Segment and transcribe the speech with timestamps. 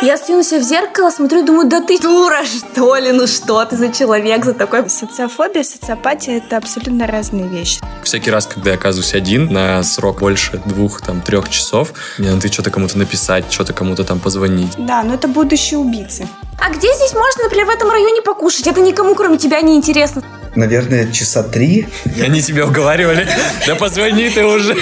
[0.00, 3.10] Я стою на себя в зеркало, смотрю и думаю, да ты дура, что ли?
[3.10, 4.88] Ну что ты за человек, за такой...
[4.88, 7.80] Социофобия, социопатия— это абсолютно разные вещи.
[8.04, 12.46] Всякий раз, когда я оказываюсь один на срок больше двух, там, трех часов, мне надо
[12.46, 14.72] что-то кому-то написать, что-то кому-то там позвонить.
[14.78, 16.28] Да, но это будущие убийцы.
[16.60, 18.68] А где здесь можно, например, в этом районе покушать?
[18.68, 20.22] Это никому, кроме тебя, не интересно.
[20.54, 21.88] Наверное, часа три.
[22.22, 23.26] Они тебя уговаривали.
[23.66, 24.76] Да позвони ты уже.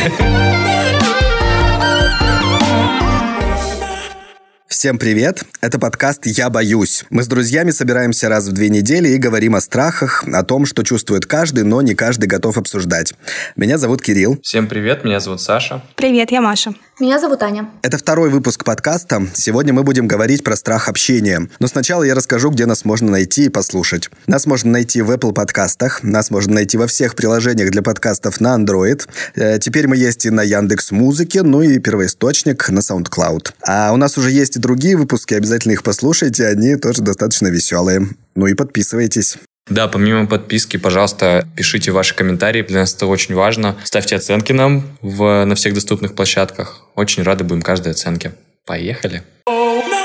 [4.69, 5.45] Всем привет!
[5.61, 7.05] Это подкаст «Я боюсь».
[7.09, 10.83] Мы с друзьями собираемся раз в две недели и говорим о страхах, о том, что
[10.83, 13.15] чувствует каждый, но не каждый готов обсуждать.
[13.55, 14.41] Меня зовут Кирилл.
[14.43, 15.85] Всем привет, меня зовут Саша.
[15.95, 16.75] Привет, я Маша.
[16.99, 17.69] Меня зовут Аня.
[17.83, 19.27] Это второй выпуск подкаста.
[19.35, 21.47] Сегодня мы будем говорить про страх общения.
[21.59, 24.09] Но сначала я расскажу, где нас можно найти и послушать.
[24.27, 28.57] Нас можно найти в Apple подкастах, нас можно найти во всех приложениях для подкастов на
[28.57, 29.07] Android.
[29.35, 33.53] Э, теперь мы есть и на Яндекс Музыке, ну и первоисточник на SoundCloud.
[33.61, 38.09] А у нас уже есть и другие выпуски, обязательно их послушайте, они тоже достаточно веселые.
[38.35, 39.37] Ну и подписывайтесь.
[39.69, 43.77] Да, помимо подписки, пожалуйста, пишите ваши комментарии, для нас это очень важно.
[43.83, 46.83] Ставьте оценки нам в, на всех доступных площадках.
[46.95, 48.33] Очень рады будем каждой оценке.
[48.65, 49.23] Поехали!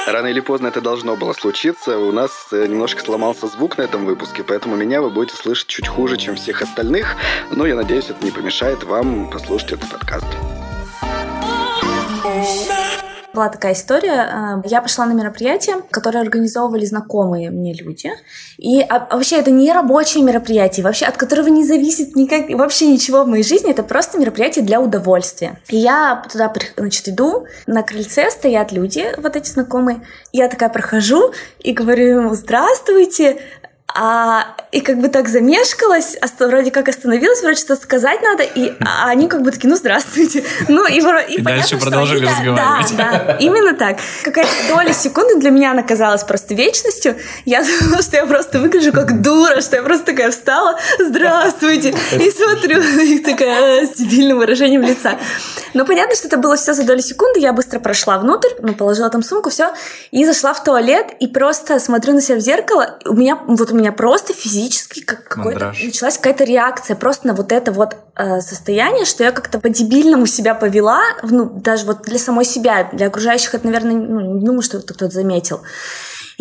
[0.07, 1.97] Рано или поздно это должно было случиться.
[1.97, 5.87] У нас э, немножко сломался звук на этом выпуске, поэтому меня вы будете слышать чуть
[5.87, 7.15] хуже, чем всех остальных.
[7.51, 10.27] Но я надеюсь, это не помешает вам послушать этот подкаст.
[13.33, 14.61] Была такая история.
[14.63, 18.11] Э, я пошла на мероприятие, которое организовывали знакомые мне люди.
[18.57, 23.23] И а, вообще это не рабочее мероприятие, вообще от которого не зависит никак, вообще ничего
[23.23, 23.71] в моей жизни.
[23.71, 25.59] Это просто мероприятие для удовольствия.
[25.69, 30.01] И я туда, значит, иду, на крыльце стоят люди, вот эти знакомые.
[30.33, 33.41] Я такая прохожу и говорю ему, здравствуйте,
[33.95, 39.09] а, и как бы так замешкалась, вроде как остановилась, вроде что сказать надо, и а
[39.09, 40.43] они как бы такие, ну, здравствуйте.
[40.67, 42.95] Ну, и, и, и понятно, дальше продолжили они, разговаривать.
[42.95, 43.97] Да, да, именно так.
[44.23, 47.17] Какая-то доля секунды для меня она казалась просто вечностью.
[47.45, 52.31] Я думала, что я просто выгляжу как дура, что я просто такая встала, здравствуйте, и
[52.31, 55.17] смотрю на них такая с дебильным выражением лица.
[55.73, 59.09] Но понятно, что это было все за долю секунды, я быстро прошла внутрь, ну, положила
[59.09, 59.73] там сумку, все,
[60.11, 63.75] и зашла в туалет, и просто смотрю на себя в зеркало, у меня, вот у
[63.75, 68.41] меня меня просто физически как какой-то началась какая-то реакция просто на вот это вот э,
[68.41, 73.55] состояние, что я как-то по-дебильному себя повела, ну, даже вот для самой себя, для окружающих
[73.55, 75.61] это, наверное, ну, не думаю, что кто-то заметил.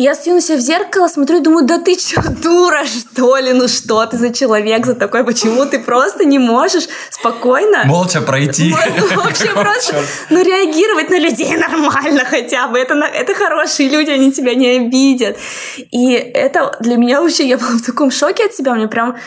[0.01, 3.53] Я стою на себя в зеркало, смотрю думаю, да ты что, дура, что ли?
[3.53, 5.23] Ну что ты за человек, за такой?
[5.23, 7.83] Почему ты просто не можешь спокойно...
[7.85, 8.73] Молча пройти.
[9.15, 10.03] Вообще просто...
[10.31, 12.79] Ну реагировать на людей нормально хотя бы.
[12.79, 15.37] Это, это хорошие люди, они тебя не обидят.
[15.77, 17.47] И это для меня вообще...
[17.47, 18.73] Я была в таком шоке от себя.
[18.73, 19.17] Мне прям,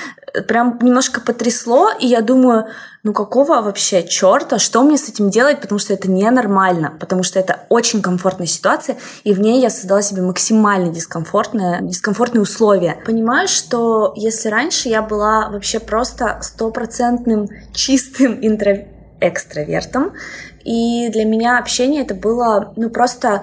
[0.49, 1.93] прям немножко потрясло.
[2.01, 2.67] И я думаю,
[3.05, 7.39] ну какого вообще черта, что мне с этим делать, потому что это ненормально, потому что
[7.39, 12.97] это очень комфортная ситуация, и в ней я создала себе максимально дискомфортные, дискомфортные условия.
[13.05, 18.87] Понимаю, что если раньше я была вообще просто стопроцентным чистым интро
[19.21, 20.13] экстравертом,
[20.65, 23.43] и для меня общение это было, ну, просто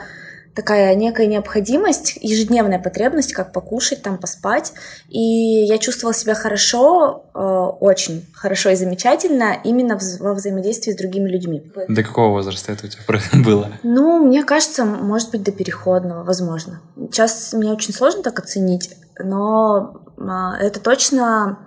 [0.55, 4.73] такая некая необходимость, ежедневная потребность, как покушать, там поспать.
[5.09, 10.95] И я чувствовала себя хорошо, э, очень хорошо и замечательно именно в, во взаимодействии с
[10.95, 11.63] другими людьми.
[11.87, 13.03] До какого возраста это у тебя
[13.45, 13.71] было?
[13.83, 16.81] Ну, мне кажется, может быть, до переходного, возможно.
[16.95, 21.59] Сейчас мне очень сложно так оценить, но э, это точно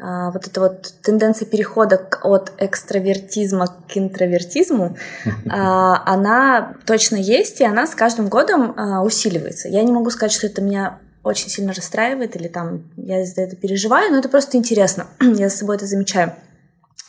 [0.00, 4.96] вот эта вот тенденция перехода от экстравертизма к интровертизму,
[5.50, 9.68] а, она точно есть, и она с каждым годом а, усиливается.
[9.68, 13.56] Я не могу сказать, что это меня очень сильно расстраивает или там я за это
[13.56, 15.06] переживаю, но это просто интересно.
[15.20, 16.32] я за собой это замечаю.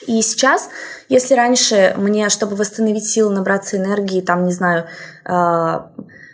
[0.08, 0.68] И сейчас,
[1.08, 4.88] если раньше мне, чтобы восстановить силы, набраться энергии, там, не знаю,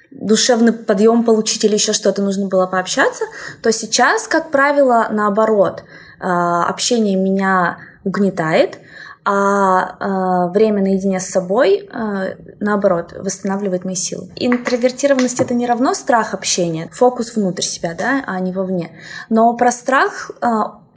[0.10, 3.26] душевный подъем получить или еще что-то нужно было пообщаться,
[3.62, 8.80] то сейчас, как правило, наоборот– а, общение меня угнетает,
[9.30, 12.28] а, а время наедине с собой, а,
[12.62, 14.32] наоборот, восстанавливает мои силы.
[14.38, 18.92] Интровертированность это не равно страх общения, фокус внутрь себя, да, а не вовне.
[19.30, 20.32] Но про страх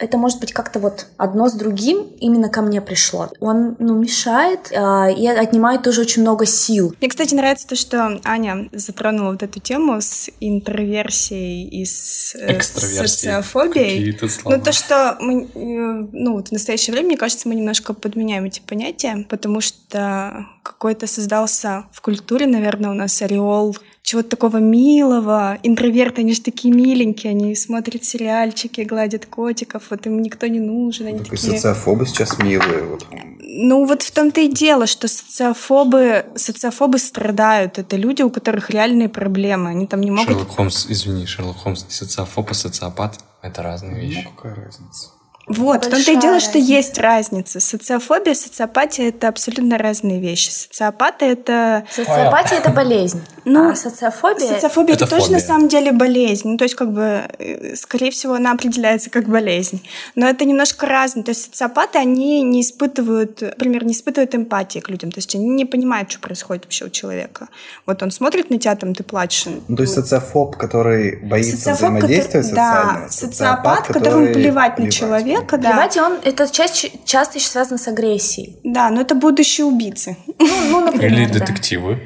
[0.01, 3.31] это может быть как-то вот одно с другим именно ко мне пришло.
[3.39, 6.95] Он, ну, мешает э, и отнимает тоже очень много сил.
[7.01, 12.61] Мне, кстати, нравится то, что Аня затронула вот эту тему с интроверсией и с, э,
[12.63, 14.19] социофобией.
[14.45, 18.45] Ну, то, что мы, э, ну, вот в настоящее время, мне кажется, мы немножко подменяем
[18.45, 25.59] эти понятия, потому что какой-то создался в культуре, наверное, у нас ореол чего-то такого милого.
[25.63, 31.07] Интроверты, они же такие миленькие, они смотрят сериальчики, гладят котиков, вот им никто не нужен.
[31.07, 31.53] Они так такие...
[31.53, 32.83] социофобы сейчас милые.
[32.83, 33.07] Вот.
[33.41, 37.79] Ну вот в том-то и дело, что социофобы, социофобы страдают.
[37.79, 39.71] Это люди, у которых реальные проблемы.
[39.71, 40.29] Они там не могут...
[40.29, 43.19] Шерлок Холмс, извини, Шерлок Холмс не социофоб, а социопат.
[43.43, 44.23] Это разные ну, вещи.
[44.25, 45.11] Ну, какая разница?
[45.51, 46.49] Вот, в том-то и дело, разница.
[46.49, 47.59] что есть разница.
[47.59, 50.49] Социофобия, социопатия— это абсолютно разные вещи.
[50.49, 51.85] Социопаты— это...
[51.91, 54.47] Социопатия— это болезнь, ну, а социофобия...
[54.47, 56.51] Социофобия— это, это тоже на самом деле болезнь.
[56.51, 59.83] Ну, то есть, как бы, э, скорее всего, она определяется как болезнь.
[60.15, 61.25] Но это немножко разное.
[61.25, 65.11] То есть социопаты, они не испытывают, например, не испытывают эмпатии к людям.
[65.11, 67.49] То есть они не понимают, что происходит вообще у человека.
[67.87, 69.47] Вот он смотрит на тебя, там, ты плачешь.
[69.67, 73.01] Ну, то есть социофоб, который боится социофоб, взаимодействия который, социального.
[73.01, 75.71] Да, социопат, которому плевать на человека человека, да.
[75.71, 78.57] Плевать, он, это часто, часто еще связано с агрессией.
[78.65, 80.17] Да, но это будущие убийцы.
[80.39, 82.01] Ну, ну например, Или детективы.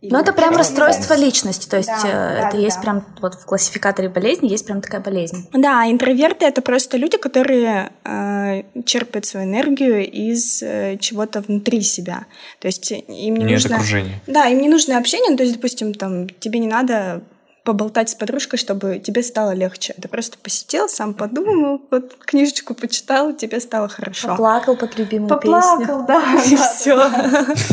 [0.00, 2.82] Ну, это прям расстройство личности, то есть да, э, это да, есть да.
[2.82, 5.48] прям вот в классификаторе болезни есть прям такая болезнь.
[5.52, 12.26] Да, интроверты это просто люди, которые э, черпают свою энергию из э, чего-то внутри себя.
[12.60, 13.74] То есть им не Нет нужно.
[13.74, 14.20] окружения.
[14.28, 15.36] Да, им не нужно общение.
[15.36, 17.24] То есть, допустим, там тебе не надо
[17.68, 19.94] поболтать с подружкой, чтобы тебе стало легче.
[20.00, 24.28] Ты просто посидел, сам подумал, вот книжечку почитал, тебе стало хорошо.
[24.28, 25.98] Поплакал под любимую Поплакал, песню.
[25.98, 26.42] Поплакал, да.
[26.46, 26.96] И все.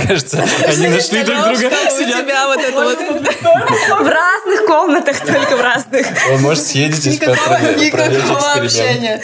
[0.06, 1.56] Кажется, они нашли друг друга.
[1.56, 3.00] тебя вот это вот.
[3.00, 6.07] В разных комнатах, только в разных.
[6.33, 7.25] Он может съездить и
[7.86, 9.21] Никакого общения.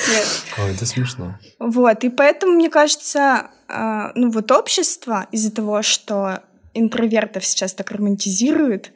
[0.57, 1.37] Ой, это смешно.
[1.59, 6.39] Вот, и поэтому, мне кажется, а, ну вот общество из-за того, что
[6.73, 8.91] интровертов сейчас так романтизируют,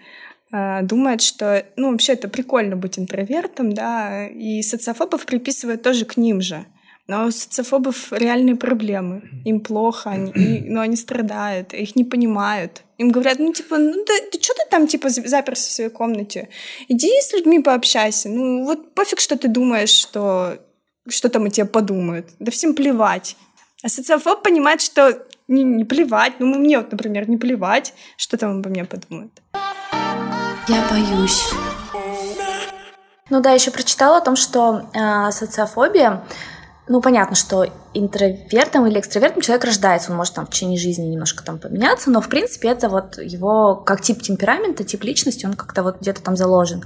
[0.51, 6.41] думает, что, ну, вообще это прикольно быть интровертом, да, и социофобов приписывают тоже к ним
[6.41, 6.65] же.
[7.07, 9.21] Но у социофобов реальные проблемы.
[9.43, 12.83] Им плохо, они, и, но они страдают, их не понимают.
[12.97, 16.49] Им говорят, ну, типа, ну, да, ты что ты там, типа, заперся в своей комнате?
[16.87, 18.29] Иди с людьми пообщайся.
[18.29, 20.57] Ну, вот пофиг, что ты думаешь, что
[21.07, 22.29] что там о тебе подумают.
[22.39, 23.37] Да всем плевать.
[23.83, 26.33] А социофоб понимает, что не, не плевать.
[26.39, 29.31] Ну, мне вот, например, не плевать, что там обо мне подумают.
[30.67, 31.53] Я боюсь.
[33.29, 36.23] Ну да, еще прочитала о том, что э, социофобия,
[36.87, 41.43] ну понятно, что интровертом или экстравертом человек рождается, он может там в течение жизни немножко
[41.43, 45.83] там поменяться, но в принципе это вот его как тип темперамента, тип личности, он как-то
[45.83, 46.83] вот где-то там заложен.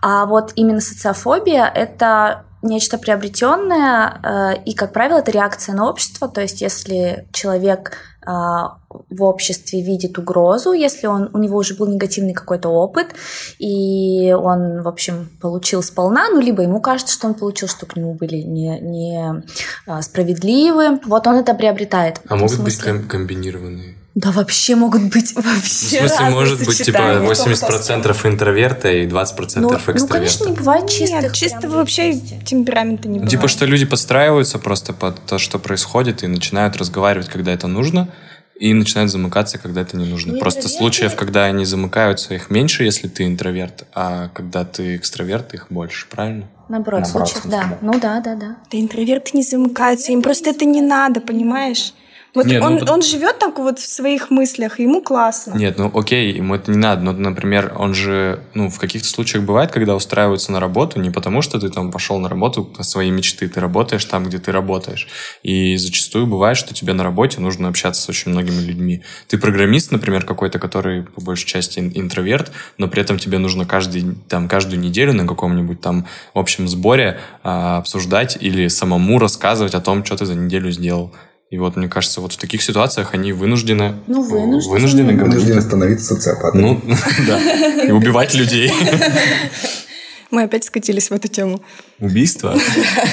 [0.00, 6.28] А вот именно социофобия это нечто приобретенное, э, и, как правило, это реакция на общество.
[6.28, 7.96] То есть, если человек
[8.26, 13.14] в обществе видит угрозу, если он, у него уже был негативный какой-то опыт,
[13.58, 17.96] и он, в общем, получил сполна, ну, либо ему кажется, что он получил, что к
[17.96, 19.44] нему были не, не
[19.86, 22.20] э, справедливы, вот он это приобретает.
[22.28, 22.92] А могут смысле.
[22.94, 29.06] быть комбинированные да вообще могут быть вообще В смысле, может быть, типа 80% интроверта и
[29.06, 29.98] 20% ну, экстраверта.
[29.98, 31.22] Ну, конечно, не бывает чистых.
[31.22, 32.14] Нет, чистого вообще
[32.44, 33.30] темперамента не бывает.
[33.30, 38.08] Типа, что люди подстраиваются просто под то, что происходит, и начинают разговаривать, когда это нужно,
[38.56, 40.34] и начинают замыкаться, когда это не нужно.
[40.34, 45.54] Ну, просто случаев, когда они замыкаются, их меньше, если ты интроверт, а когда ты экстраверт,
[45.54, 46.48] их больше, правильно?
[46.68, 47.78] Наоборот, Наоборот случаев, да.
[47.80, 48.56] Ну да, да, да.
[48.70, 51.94] Да интроверты не замыкаются, им просто это не надо, понимаешь?
[52.34, 55.54] Вот Нет, он, ну, он живет так вот в своих мыслях, ему классно.
[55.54, 57.02] Нет, ну окей, ему это не надо.
[57.02, 61.42] Но, например, он же, ну, в каких-то случаях бывает, когда устраиваются на работу, не потому
[61.42, 65.08] что ты там пошел на работу по своей мечты, ты работаешь там, где ты работаешь.
[65.42, 69.02] И зачастую бывает, что тебе на работе нужно общаться с очень многими людьми.
[69.26, 74.14] Ты программист, например, какой-то, который по большей части интроверт, но при этом тебе нужно каждый,
[74.28, 80.04] там, каждую неделю на каком-нибудь там общем сборе а, обсуждать или самому рассказывать о том,
[80.04, 81.12] что ты за неделю сделал.
[81.50, 83.96] И вот, мне кажется, вот в таких ситуациях они вынуждены...
[84.06, 84.72] Ну, вынуждены.
[84.72, 86.62] Вынуждены, вынуждены становиться социопатами.
[86.62, 86.80] Ну,
[87.26, 87.84] да.
[87.86, 88.72] И убивать людей.
[90.30, 91.60] Мы опять скатились в эту тему.
[91.98, 92.56] Убийство?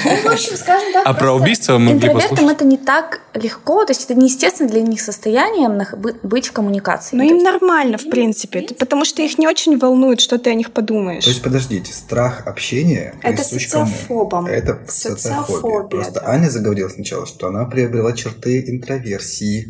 [0.04, 3.84] Ну, в общем, скажем так, А про убийство мы могли Интровертам это не так легко,
[3.84, 5.80] то есть это неестественно для них состоянием
[6.22, 7.16] быть в коммуникации.
[7.16, 10.72] Но им нормально, в принципе, потому что их не очень волнует, что ты о них
[10.72, 11.24] подумаешь.
[11.24, 14.46] То есть, подождите, страх общения Это социофобом.
[14.46, 15.88] Это социофобия.
[15.88, 19.68] Просто Аня заговорила сначала, что она приобрела черты интроверсии.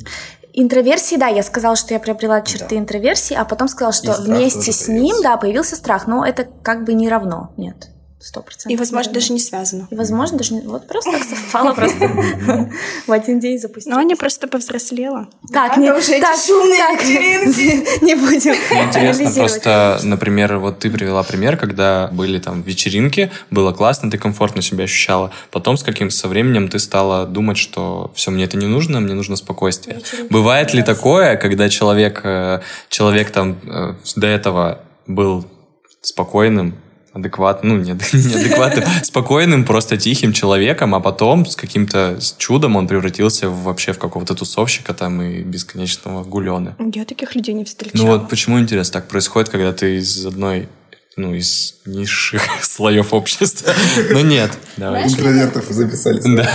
[0.61, 2.79] Интроверсии, да, я сказала, что я приобрела черты да.
[2.79, 6.95] интроверсии, а потом сказала, что вместе с ним, да, появился страх, но это как бы
[6.95, 8.73] не равно, нет сто процентов.
[8.73, 9.87] И, возможно, даже не связано.
[9.91, 10.61] И, возможно, даже не...
[10.63, 12.09] Вот просто так совпало просто.
[13.07, 13.93] В один день запустить.
[13.93, 15.29] Но Аня просто повзрослела.
[15.53, 17.05] Так, не уже так, так,
[18.03, 24.11] не будем Интересно просто, например, вот ты привела пример, когда были там вечеринки, было классно,
[24.11, 25.33] ты комфортно себя ощущала.
[25.51, 29.15] Потом с каким со временем ты стала думать, что все, мне это не нужно, мне
[29.15, 30.01] нужно спокойствие.
[30.31, 35.47] Бывает ли такое, когда человек, э, человек там э, до этого был
[36.03, 36.75] спокойным,
[37.13, 43.49] адекватным, ну, не, неадекватным, спокойным, просто тихим человеком, а потом с каким-то чудом он превратился
[43.49, 46.77] в, вообще в какого-то тусовщика там и бесконечного гулена.
[46.95, 48.03] Я таких людей не встречала.
[48.03, 50.69] Ну вот почему, интересно, так происходит, когда ты из одной
[51.19, 53.73] ну, из низших слоев общества.
[54.11, 54.53] Но нет.
[54.77, 55.05] Давай.
[55.05, 56.21] Интровертов записали.
[56.25, 56.49] Да.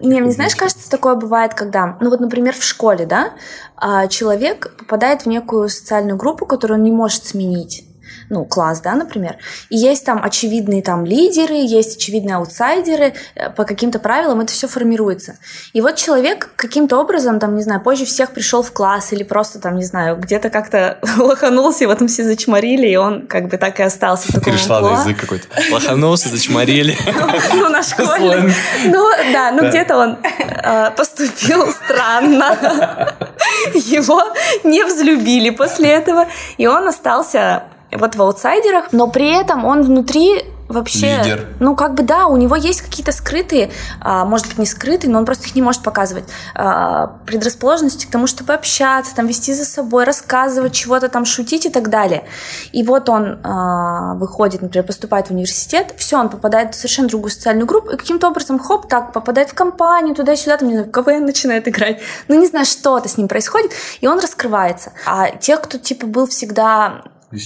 [0.00, 3.32] Не, мне знаешь, кажется, такое бывает, когда, ну вот, например, в школе, да,
[3.76, 7.84] а, человек попадает в некую социальную группу, которую он не может сменить
[8.28, 9.36] ну, класс, да, например,
[9.70, 14.68] и есть там очевидные там лидеры, есть очевидные аутсайдеры, э, по каким-то правилам это все
[14.68, 15.36] формируется.
[15.72, 19.60] И вот человек каким-то образом, там, не знаю, позже всех пришел в класс или просто
[19.60, 23.78] там, не знаю, где-то как-то лоханулся, его там все зачморили, и он как бы так
[23.80, 25.46] и остался в таком Перешла на язык какой-то.
[25.72, 26.96] Лоханулся, зачморили.
[27.54, 28.52] Ну, на школе.
[28.84, 33.14] Ну, да, ну где-то он э, поступил странно.
[33.74, 34.22] Его
[34.64, 40.44] не взлюбили после этого, и он остался вот в аутсайдерах, но при этом он внутри
[40.68, 41.18] вообще...
[41.18, 41.46] Лидер.
[41.60, 45.18] Ну, как бы да, у него есть какие-то скрытые, а, может быть, не скрытые, но
[45.18, 46.24] он просто их не может показывать,
[46.54, 51.70] а, предрасположенности к тому, чтобы общаться, там, вести за собой, рассказывать чего-то там, шутить и
[51.70, 52.24] так далее.
[52.72, 57.30] И вот он а, выходит, например, поступает в университет, все, он попадает в совершенно другую
[57.30, 60.92] социальную группу, и каким-то образом, хоп, так, попадает в компанию, туда-сюда, там, не знаю, в
[60.92, 62.00] КВН начинает играть.
[62.28, 64.92] Ну, не знаю, что-то с ним происходит, и он раскрывается.
[65.06, 67.02] А тех, кто, типа, был всегда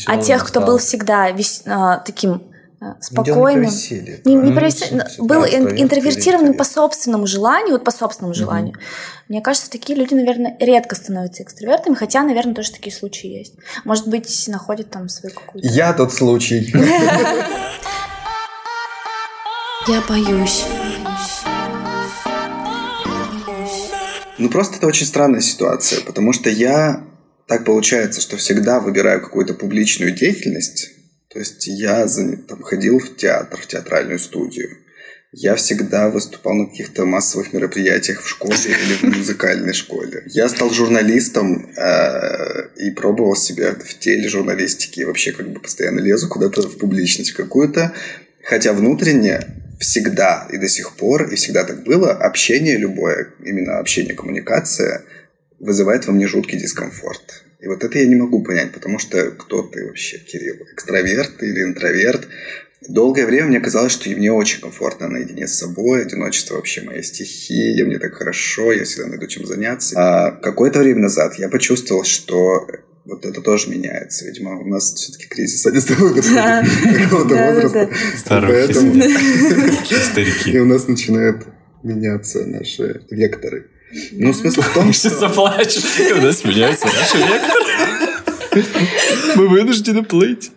[0.07, 2.43] а тех, кто был всегда весь, а, таким
[2.81, 3.71] а, спокойным,
[4.25, 8.75] не, не провисели, был интровертированным по собственному желанию, вот по собственному желанию.
[9.29, 13.55] Мне кажется, такие люди, наверное, редко становятся экстравертами, хотя, наверное, тоже такие случаи есть.
[13.85, 15.69] Может быть, находят там свою какую-то...
[15.69, 16.73] Я тот случай.
[19.87, 20.65] Я боюсь.
[24.39, 27.05] Ну, просто это очень странная ситуация, потому что я
[27.51, 30.93] так получается, что всегда выбираю какую-то публичную деятельность.
[31.33, 32.07] То есть я
[32.47, 34.79] там, ходил в театр, в театральную студию.
[35.33, 40.23] Я всегда выступал на каких-то массовых мероприятиях в школе или в музыкальной школе.
[40.27, 45.01] Я стал журналистом э, и пробовал себя в теле журналистики.
[45.01, 47.93] И вообще как бы постоянно лезу куда-то в публичность какую-то.
[48.45, 49.41] Хотя внутренне
[49.81, 55.03] всегда и до сих пор, и всегда так было, общение любое, именно общение, коммуникация–
[55.61, 57.45] вызывает во мне жуткий дискомфорт.
[57.61, 60.57] И вот это я не могу понять, потому что кто ты вообще, Кирилл?
[60.73, 62.27] Экстраверт или интроверт?
[62.89, 67.85] Долгое время мне казалось, что мне очень комфортно наедине с собой, одиночество вообще моя стихия,
[67.85, 69.95] мне так хорошо, я всегда найду чем заняться.
[69.99, 72.67] А какое-то время назад я почувствовал, что
[73.05, 74.25] вот это тоже меняется.
[74.25, 77.91] Видимо, у нас все-таки кризис один с тобой какого-то возраста.
[78.29, 78.95] Поэтому
[80.47, 81.45] И у нас начинают
[81.83, 83.67] меняться наши векторы.
[84.13, 85.11] Ну, смысл в том, что...
[85.11, 87.61] заплачешь, когда сменяется наш вектор.
[89.37, 90.51] Мы вынуждены плыть.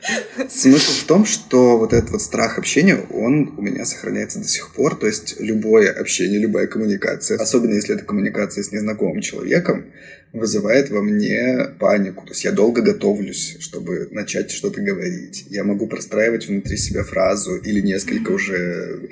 [0.50, 4.72] Смысл в том, что вот этот вот страх общения, он у меня сохраняется до сих
[4.74, 4.96] пор.
[4.96, 9.86] То есть любое общение, любая коммуникация, особенно если это коммуникация с незнакомым человеком,
[10.34, 12.26] вызывает во мне панику.
[12.26, 15.46] То есть я долго готовлюсь, чтобы начать что-то говорить.
[15.50, 19.10] Я могу простраивать внутри себя фразу или несколько уже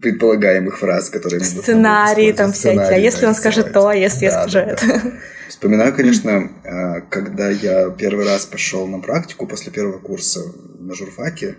[0.00, 1.40] предполагаемых фраз, которые...
[1.40, 2.80] Сценарии там всякие.
[2.82, 5.12] А если он скажет то, а если я скажу это?
[5.48, 10.40] Вспоминаю, конечно, а, когда я первый раз пошел на практику после первого курса
[10.78, 11.56] на журфаке,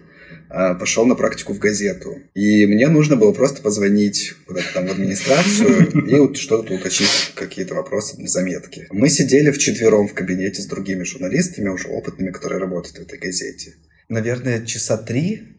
[0.79, 2.17] пошел на практику в газету.
[2.35, 7.75] И мне нужно было просто позвонить куда-то там в администрацию и вот что-то уточнить, какие-то
[7.75, 8.87] вопросы, заметки.
[8.91, 13.73] Мы сидели вчетвером в кабинете с другими журналистами, уже опытными, которые работают в этой газете.
[14.09, 15.53] Наверное, часа три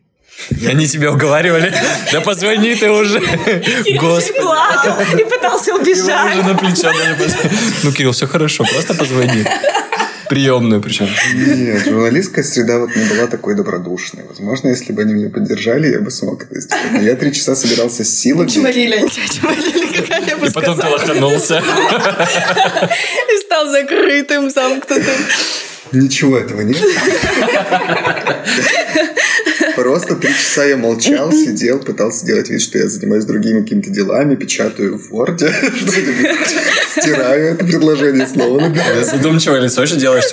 [0.66, 1.72] они тебя уговаривали.
[2.12, 3.20] Да позвони ты уже.
[4.00, 4.40] Господи.
[4.40, 6.36] плакал и пытался убежать.
[6.36, 6.92] Уже на плечо
[7.82, 9.44] Ну, Кирилл, все хорошо, просто позвони.
[10.34, 11.08] Приемную причем.
[11.34, 14.24] Нет, журналистская среда вот не была такой добродушной.
[14.28, 16.92] Возможно, если бы они меня поддержали, я бы смог это сделать.
[16.92, 18.48] Но я три часа собирался с силами.
[18.48, 21.62] Чморили они тебя, чморили, как я бы И потом ты лоханулся.
[23.32, 25.14] И стал закрытым, замкнутым.
[25.92, 26.82] Ничего этого нет.
[29.76, 34.34] Просто три часа я молчал, сидел, пытался делать вид, что я занимаюсь другими какими-то делами,
[34.36, 35.38] печатаю в Word,
[36.90, 39.04] стираю это предложение снова набираю.
[39.04, 40.24] Задумчивое лицо еще делаешь.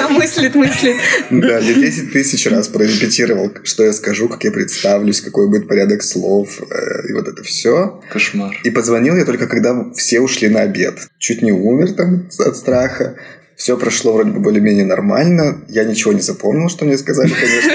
[0.00, 0.96] А мыслит, мыслит.
[1.30, 6.02] Да, я 10 тысяч раз прорепетировал, что я скажу, как я представлюсь, какой будет порядок
[6.02, 8.00] слов, э, и вот это все.
[8.12, 8.56] Кошмар.
[8.64, 11.08] И позвонил я только, когда все ушли на обед.
[11.18, 13.16] Чуть не умер там от страха.
[13.56, 15.64] Все прошло вроде бы более-менее нормально.
[15.68, 17.72] Я ничего не запомнил, что мне сказали, конечно.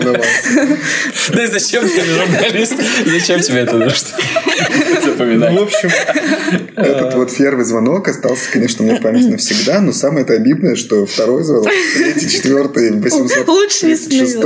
[1.32, 2.74] Да и зачем ты журналист?
[3.06, 4.08] Зачем тебе это нужно?
[5.04, 5.52] запоминать.
[5.52, 5.90] Ну, в общем,
[6.76, 11.06] этот вот первый звонок остался, конечно, меня в памяти навсегда, но самое это обидное, что
[11.06, 14.38] второй звонок, третий, четвертый, 836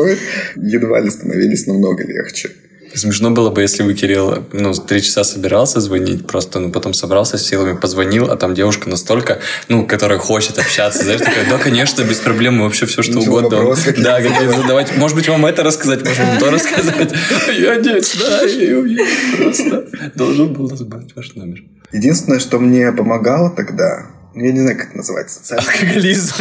[0.57, 2.50] едва ли становились намного легче.
[2.97, 7.37] Смешно было бы, если бы Кирилл, ну, три часа собирался звонить, просто, ну, потом собрался
[7.37, 9.38] с силами, позвонил, а там девушка настолько,
[9.69, 13.59] ну, которая хочет общаться, знаешь, такая, да, конечно, без проблем, вообще все, что Ничего, угодно.
[13.59, 14.97] Вопрос, да, какие задавать.
[14.97, 17.12] Может быть, вам это рассказать, может быть, то рассказать.
[17.59, 21.65] Я не знаю, я просто должен был назвать ваш номер.
[21.93, 24.07] Единственное, что мне помогало тогда,
[24.45, 25.40] я не знаю, как это называется.
[25.57, 26.35] Алкоголизм.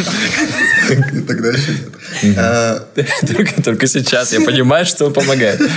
[1.26, 1.72] Тогда еще
[2.22, 2.38] нет.
[2.38, 2.88] А,
[3.64, 5.60] только сейчас я понимаю, что он помогает.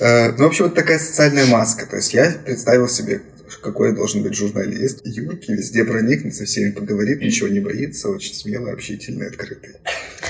[0.00, 1.86] А, ну, в общем, вот такая социальная маска.
[1.86, 3.22] То есть я представил себе
[3.64, 5.00] какой должен быть журналист.
[5.04, 9.76] Юркий везде проникнет, со всеми поговорит, ничего не боится, очень смелый, общительный, открытый.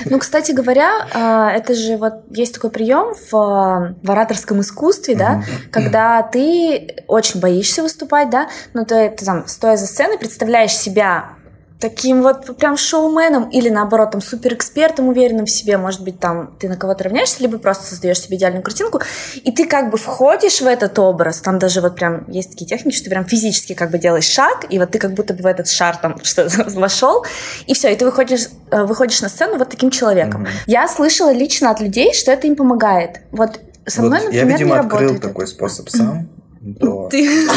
[0.05, 5.43] Ну, кстати говоря, а, это же вот есть такой прием в, в ораторском искусстве, да,
[5.71, 11.35] когда ты очень боишься выступать, да, но ты, ты там, стоя за сценой, представляешь себя
[11.79, 16.69] таким вот прям шоуменом или наоборот там суперэкспертом, уверенным в себе, может быть, там ты
[16.69, 19.01] на кого-то равняешься, либо просто создаешь себе идеальную картинку,
[19.35, 22.95] и ты как бы входишь в этот образ, там даже вот прям есть такие техники,
[22.95, 25.45] что ты прям физически как бы делаешь шаг, и вот ты как будто бы в
[25.45, 27.25] этот шар там что вошел,
[27.67, 30.43] и все, и ты выходишь, э, выходишь на сцену вот таким человеком.
[30.43, 30.63] Mm-hmm.
[30.67, 33.21] Я слышала лично от людей, что это им помогает.
[33.31, 36.29] Вот со мной, вот например, я, видимо, не открыл работает такой способ сам
[36.73, 37.07] то...
[37.11, 37.47] Ты...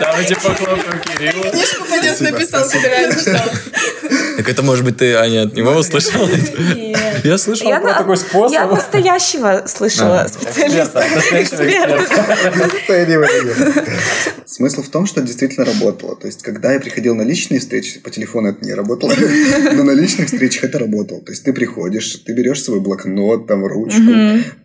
[0.00, 1.50] Давайте похлопаем Кирилла.
[1.50, 3.48] Книжку пойдет написал, собираюсь читал.
[4.36, 6.28] Так это, может быть, ты, Аня, от него услышала?
[6.74, 6.98] Нет.
[7.24, 8.52] Я слышала я про такой способ.
[8.52, 11.02] Я настоящего слышала а, специалиста.
[14.46, 16.16] Смысл в том, что действительно работало.
[16.16, 19.14] То есть, когда я приходил на личные встречи, по телефону это не работало,
[19.72, 21.20] но на личных встречах это работало.
[21.22, 24.12] То есть, ты приходишь, ты берешь свой блокнот, там, ручку,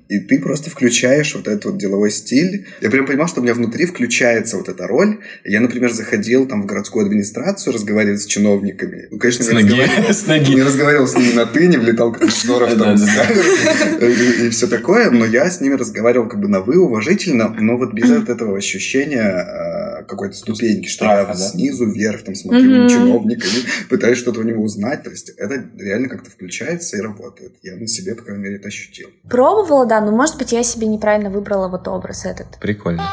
[0.10, 2.66] и ты просто включаешь вот этот вот деловой стиль.
[2.82, 5.20] Я прям понимал, что у меня внутри включается вот эта роль.
[5.44, 9.08] Я, например, заходил там в городскую администрацию разговаривать с чиновниками.
[9.12, 9.70] Ну, конечно, с ноги.
[9.70, 10.56] Разговаривал, с ноги.
[10.56, 15.26] не разговаривал с ними на «ты», не влетал как здорово там и все такое, но
[15.26, 19.79] я с ними разговаривал как бы на «вы» уважительно, но вот без этого ощущения а,
[20.10, 23.46] какой-то ступеньки, что я снизу вверх там смотрю на чиновника
[23.90, 25.04] пытаюсь что-то у него узнать.
[25.04, 27.54] То есть это реально как-то включается и работает.
[27.64, 29.10] Я на себе, по крайней мере, это ощутил.
[29.30, 32.60] Пробовала, да, но, может быть, я себе неправильно выбрала вот образ этот.
[32.60, 33.04] Прикольно.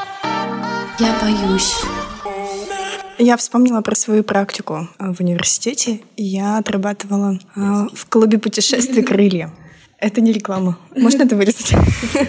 [0.98, 1.74] Я боюсь.
[3.18, 6.00] Я вспомнила про свою практику в университете.
[6.16, 7.60] Я отрабатывала э,
[7.94, 9.52] в клубе путешествий «Крылья».
[9.98, 10.78] Это не реклама.
[10.94, 11.72] Можно это вырезать?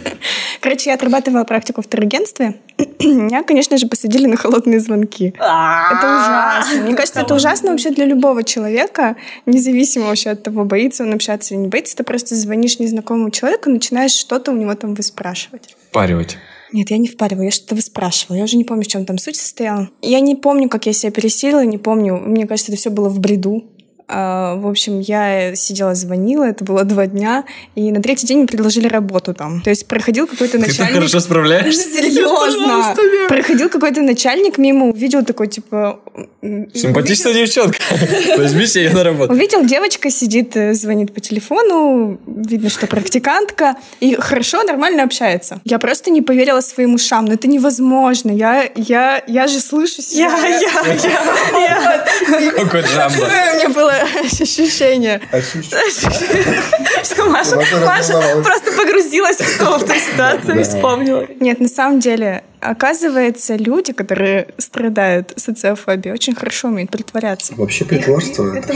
[0.62, 2.62] Короче, я отрабатывала практику в турагентстве.
[3.00, 5.34] Меня, конечно же, посадили на холодные звонки.
[5.38, 6.84] Это ужасно.
[6.84, 11.54] Мне кажется, это ужасно вообще для любого человека, независимо вообще от того, боится он общаться
[11.54, 11.98] или не боится.
[11.98, 15.76] Ты просто звонишь незнакомому человеку, начинаешь что-то у него там выспрашивать.
[15.92, 16.38] Паривать.
[16.72, 18.38] Нет, я не впаривала, я что-то выспрашивала.
[18.38, 19.90] Я уже не помню, в чем там суть состояла.
[20.02, 22.18] Я не помню, как я себя пересилила, не помню.
[22.18, 23.66] Мне кажется, это все было в бреду.
[24.10, 27.44] А, в общем, я сидела, звонила, это было два дня,
[27.76, 29.62] и на третий день мне предложили работу там.
[29.62, 30.78] То есть проходил какой-то начальник...
[30.78, 31.82] Ты так хорошо справляешься?
[31.94, 32.96] Серьезно!
[33.28, 36.00] Проходил какой-то начальник мимо, увидел такой, типа...
[36.42, 37.80] Симпатичная девчонка.
[38.38, 39.34] Возьми себе ее на работу.
[39.34, 45.60] Увидел, девочка сидит, э, звонит по телефону, видно, что практикантка, и хорошо, нормально общается.
[45.66, 48.32] Я просто не поверила своим ушам, но это невозможно.
[48.32, 50.30] Я, я, я же слышу себя.
[50.30, 52.06] Я, я, я,
[52.40, 52.52] я.
[52.52, 53.28] Какой джамбо.
[53.56, 53.97] Мне было
[54.42, 55.22] ощущение.
[57.04, 61.26] Что Маша, Маша просто погрузилась в ту ситуацию и вспомнила.
[61.40, 67.54] Нет, на самом деле, оказывается, люди, которые страдают социофобией, очень хорошо умеют притворяться.
[67.56, 68.74] Вообще притворство это,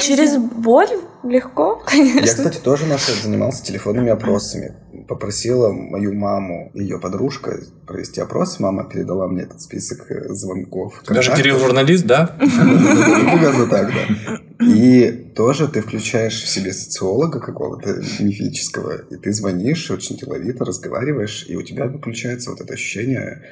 [0.00, 0.88] Через боль
[1.24, 4.74] легко, Я, кстати, тоже на занимался телефонными опросами.
[5.08, 8.58] Попросила мою маму, ее подружка, провести опрос.
[8.60, 11.02] Мама передала мне этот список э, звонков.
[11.06, 12.26] Даже Кирилл журналист, да?
[12.38, 14.40] Примерно так, да.
[14.64, 21.46] И тоже ты включаешь в себе социолога какого-то мифического, и ты звонишь очень деловито, разговариваешь,
[21.48, 23.42] и у тебя включается вот это ощущение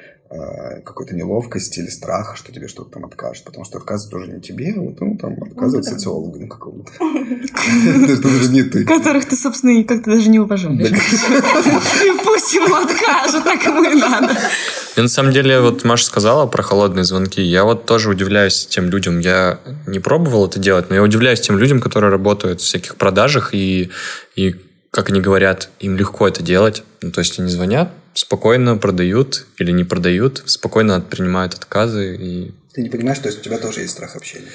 [0.85, 4.75] какой-то неловкости или страха, что тебе что-то там откажут, потому что отказывают тоже не тебе,
[4.77, 6.92] а вот ну, там отказывают социологу ну, какому-то.
[7.01, 8.85] Это даже не ты.
[8.85, 10.90] Которых ты, собственно, и как-то даже не уважаешь.
[10.90, 14.37] И пусть ему откажут, так ему и надо.
[14.97, 17.42] И на самом деле, вот Маша сказала про холодные звонки.
[17.42, 19.18] Я вот тоже удивляюсь тем людям.
[19.18, 23.55] Я не пробовал это делать, но я удивляюсь тем людям, которые работают в всяких продажах
[23.55, 23.90] и,
[24.37, 24.57] и
[24.90, 26.85] как они говорят, им легко это делать.
[27.03, 32.16] Ну, то есть они звонят, спокойно продают или не продают, спокойно принимают отказы.
[32.16, 32.53] И...
[32.72, 34.48] Ты не понимаешь, то есть у тебя тоже есть страх общения?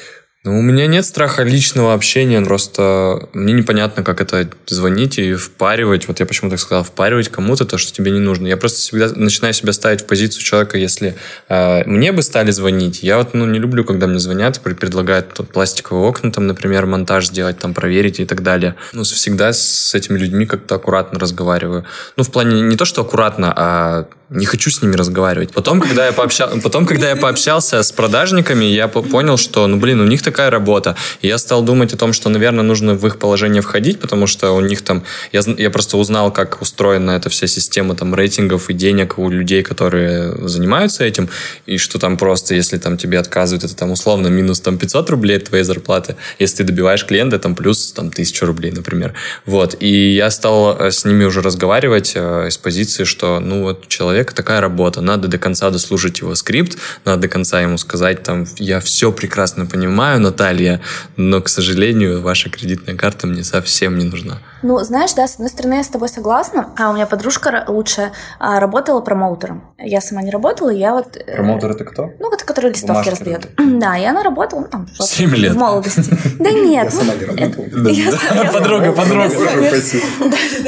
[0.46, 6.08] Ну, у меня нет страха личного общения, просто мне непонятно, как это звонить и впаривать.
[6.08, 8.48] Вот я почему так сказал, впаривать кому-то то, что тебе не нужно.
[8.48, 11.16] Я просто всегда начинаю себя ставить в позицию человека, если
[11.50, 13.04] э, мне бы стали звонить.
[13.04, 17.28] Я вот ну, не люблю, когда мне звонят, предлагают тут пластиковые окна, там, например, монтаж
[17.28, 18.76] сделать, там, проверить и так далее.
[18.94, 21.84] Ну, всегда с этими людьми как-то аккуратно разговариваю.
[22.16, 25.52] Ну, в плане не то, что аккуратно, а не хочу с ними разговаривать.
[25.54, 26.50] Потом, когда я, пообщал...
[26.64, 30.96] Потом, когда я пообщался с продажниками, я понял, что, ну, блин, у них такая работа.
[31.22, 34.52] И я стал думать о том, что, наверное, нужно в их положение входить, потому что
[34.52, 35.04] у них там...
[35.32, 39.64] Я, я просто узнал, как устроена эта вся система там рейтингов и денег у людей,
[39.64, 41.30] которые занимаются этим,
[41.66, 45.40] и что там просто, если там тебе отказывают, это там условно минус там 500 рублей
[45.40, 46.16] твоей зарплаты.
[46.38, 49.14] Если ты добиваешь клиента, там плюс там 1000 рублей, например.
[49.46, 49.76] Вот.
[49.80, 54.19] И я стал э, с ними уже разговаривать э, из позиции, что, ну, вот человек
[54.20, 55.02] человека такая работа.
[55.02, 59.66] Надо до конца дослужить его скрипт, надо до конца ему сказать, там, я все прекрасно
[59.66, 60.82] понимаю, Наталья,
[61.18, 64.40] но, к сожалению, ваша кредитная карта мне совсем не нужна.
[64.62, 66.70] Ну, знаешь, да, с одной стороны, я с тобой согласна.
[66.78, 69.64] А у меня подружка лучшая работала промоутером.
[69.78, 71.16] Я сама не работала, я вот...
[71.16, 72.12] Э, Промоутер это кто?
[72.20, 73.48] Ну, вот, который листовки раздает.
[73.80, 75.54] Да, и она работала, ну, там, 7 лет.
[75.54, 76.04] В молодости.
[76.40, 76.86] Да нет.
[76.86, 78.50] Я сама не работала.
[78.54, 79.30] Подруга, подруга.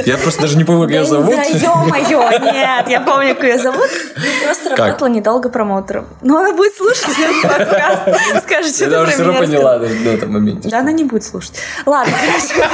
[0.06, 1.34] Я просто даже не помню, как ее зовут.
[1.34, 3.88] Да ё-моё, нет, я помню, как ее зовут.
[4.44, 6.06] Просто работала недолго промоутером.
[6.22, 8.42] Но она будет слушать подкаст.
[8.42, 10.68] Скажет, что ты все равно поняла на этом моменте.
[10.68, 11.54] Да, она не будет слушать.
[11.86, 12.68] Ладно, короче.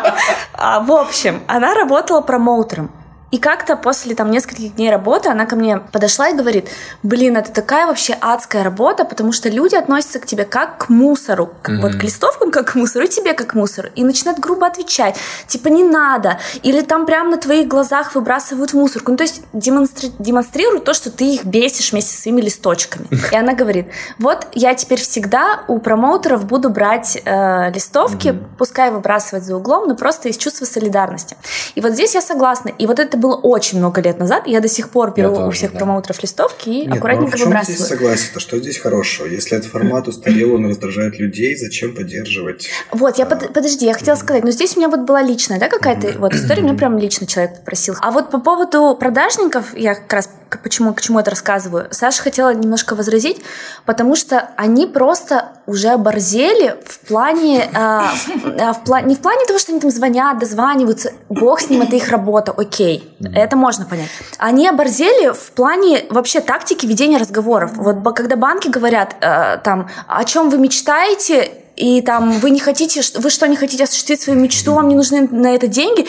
[0.54, 2.90] А, в общем, она работала промоутером.
[3.32, 6.68] И как-то после там нескольких дней работы она ко мне подошла и говорит,
[7.02, 11.54] блин, это такая вообще адская работа, потому что люди относятся к тебе как к мусору,
[11.64, 11.80] mm-hmm.
[11.80, 15.16] вот к листовкам как к мусору, и тебе как к мусору, и начинают грубо отвечать,
[15.46, 19.42] типа не надо, или там прямо на твоих глазах выбрасывают в мусорку, ну то есть
[19.54, 23.06] демонстри- демонстрируют то, что ты их бесишь вместе с своими листочками.
[23.32, 23.86] И она говорит,
[24.18, 28.44] вот я теперь всегда у промоутеров буду брать э, листовки, mm-hmm.
[28.58, 31.38] пускай выбрасывать за углом, но просто из чувства солидарности.
[31.74, 34.46] И вот здесь я согласна, и вот это было очень много лет назад.
[34.46, 35.78] Я до сих пор беру тоже, у всех да.
[35.78, 37.76] промоутеров листовки и Нет, аккуратненько ну, а выбрасываю.
[37.76, 38.24] здесь согласен?
[38.34, 39.26] То что здесь хорошего?
[39.26, 42.68] Если этот формат устарел, он раздражает людей, зачем поддерживать?
[42.90, 43.28] Вот, я а...
[43.28, 46.34] под, подожди, я хотела сказать, но здесь у меня вот была личная, да, какая-то вот
[46.34, 47.94] история, меня прям лично человек попросил.
[48.00, 51.88] А вот по поводу продажников, я как раз почему, к чему это рассказываю.
[51.90, 53.42] Саша хотела немножко возразить,
[53.86, 59.20] потому что они просто уже оборзели в плане, э, в, э, в плане, не в
[59.20, 63.56] плане того, что они там звонят, дозваниваются, бог с ним, это их работа, окей, это
[63.56, 64.08] можно понять.
[64.38, 67.72] Они оборзели в плане вообще тактики ведения разговоров.
[67.76, 73.02] Вот когда банки говорят э, там, о чем вы мечтаете, и там вы не хотите,
[73.18, 76.06] вы что не хотите осуществить свою мечту, вам не нужны на это деньги,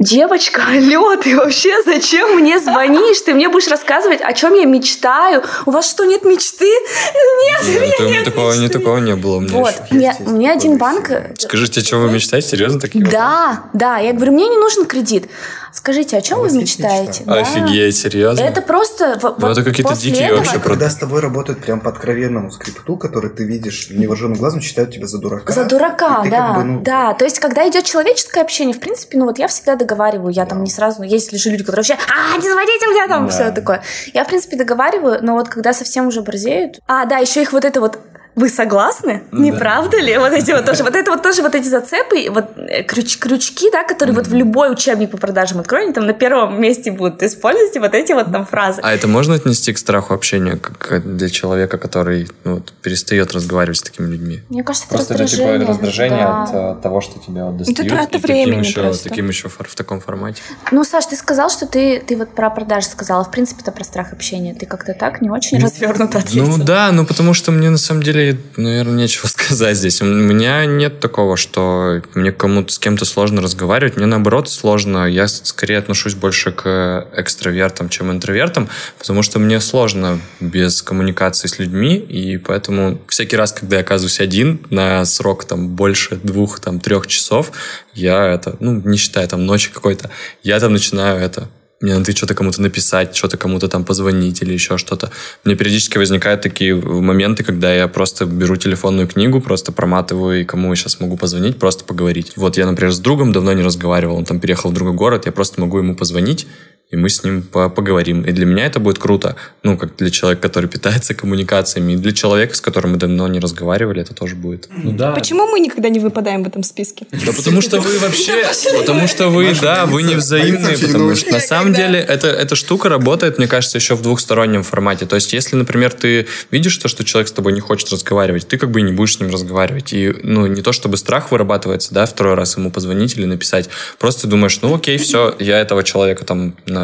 [0.00, 3.20] Девочка, алло, ты вообще зачем мне звонишь?
[3.20, 5.44] Ты мне будешь рассказывать, о чем я мечтаю?
[5.66, 6.64] У вас что, нет мечты?
[6.64, 8.62] Нет, нет, нет, нет такого, мечты.
[8.62, 11.10] Не, такого не было у меня Вот, мне, мне один банк...
[11.36, 12.48] Скажите, о чем вы мечтаете?
[12.48, 15.28] Серьезно такие Да, да, я говорю, мне не нужен кредит.
[15.72, 17.22] Скажите, о чем вы мечтаете?
[17.24, 17.40] Да.
[17.40, 18.42] Офигеть, серьезно?
[18.42, 19.18] Это просто...
[19.38, 20.38] Ну, это какие-то дикие этого...
[20.38, 20.58] вообще...
[20.58, 25.06] Когда с тобой работают прям по откровенному скрипту, который ты видишь невооруженным глазом, считают тебя
[25.06, 25.52] за дурака.
[25.52, 26.48] За дурака, да.
[26.48, 26.80] Как бы, ну...
[26.80, 30.46] Да, то есть, когда идет человеческое общение, в принципе, ну вот я всегда договариваю, я
[30.46, 31.02] там не сразу...
[31.02, 33.30] Есть же люди, которые вообще, а, не звоните мне там, да.
[33.30, 33.82] все такое.
[34.14, 36.80] Я, в принципе, договариваю, но вот когда совсем уже борзеют...
[36.86, 37.98] А, да, еще их вот это вот
[38.34, 39.22] вы согласны?
[39.32, 39.38] Да.
[39.38, 40.16] Не правда ли?
[40.18, 43.70] Вот эти вот тоже, вот это вот тоже вот эти зацепы, вот э, крюч, крючки,
[43.70, 44.18] да, которые mm-hmm.
[44.18, 47.22] вот в любой учебник по продажам откроете, там на первом месте будут.
[47.22, 48.80] Используйте вот эти вот там фразы.
[48.82, 53.78] А это можно отнести к страху общения, как для человека, который ну, вот, перестает разговаривать
[53.78, 54.40] с такими людьми?
[54.48, 55.54] Мне кажется, это Просто раздражение.
[55.54, 56.42] это типа раздражение да.
[56.42, 57.78] от uh, того, что тебя вот достают.
[57.80, 60.42] Это трата времени таким еще, таким еще в таком формате.
[60.70, 63.24] Ну, Саш, ты сказал, что ты, ты вот про продажи сказала.
[63.24, 64.54] В принципе, это про страх общения.
[64.54, 66.46] Ты как-то так не очень ну, развернуто ответил.
[66.46, 68.19] Ну да, ну потому что мне на самом деле
[68.56, 70.02] наверное, нечего сказать здесь.
[70.02, 73.96] У меня нет такого, что мне кому-то с кем-то сложно разговаривать.
[73.96, 75.06] Мне наоборот сложно.
[75.06, 81.58] Я скорее отношусь больше к экстравертам, чем интровертам, потому что мне сложно без коммуникации с
[81.58, 86.80] людьми, и поэтому всякий раз, когда я оказываюсь один на срок там больше двух, там
[86.80, 87.52] трех часов,
[87.94, 90.10] я это, ну, не считая там ночи какой-то,
[90.42, 91.48] я там начинаю это
[91.80, 95.10] мне надо что-то кому-то написать, что-то кому-то там позвонить или еще что-то.
[95.44, 100.68] Мне периодически возникают такие моменты, когда я просто беру телефонную книгу, просто проматываю, и кому
[100.70, 102.32] я сейчас могу позвонить, просто поговорить.
[102.36, 105.32] Вот я, например, с другом давно не разговаривал, он там переехал в другой город, я
[105.32, 106.46] просто могу ему позвонить,
[106.90, 108.22] и мы с ним поговорим.
[108.22, 109.36] И для меня это будет круто.
[109.62, 113.38] Ну, как для человека, который питается коммуникациями, и для человека, с которым мы давно не
[113.38, 114.68] разговаривали, это тоже будет.
[114.70, 115.12] Ну, да.
[115.12, 117.06] Почему мы никогда не выпадаем в этом списке?
[117.12, 118.44] Да потому что вы вообще...
[118.78, 122.88] Потому что вы, да, вы не взаимные, потому что на самом деле эта, эта штука
[122.88, 125.06] работает, мне кажется, еще в двухстороннем формате.
[125.06, 128.58] То есть, если, например, ты видишь то, что человек с тобой не хочет разговаривать, ты
[128.58, 129.92] как бы не будешь с ним разговаривать.
[129.92, 133.68] И, ну, не то чтобы страх вырабатывается, да, второй раз ему позвонить или написать.
[133.98, 136.79] Просто думаешь, ну, окей, все, я этого человека там на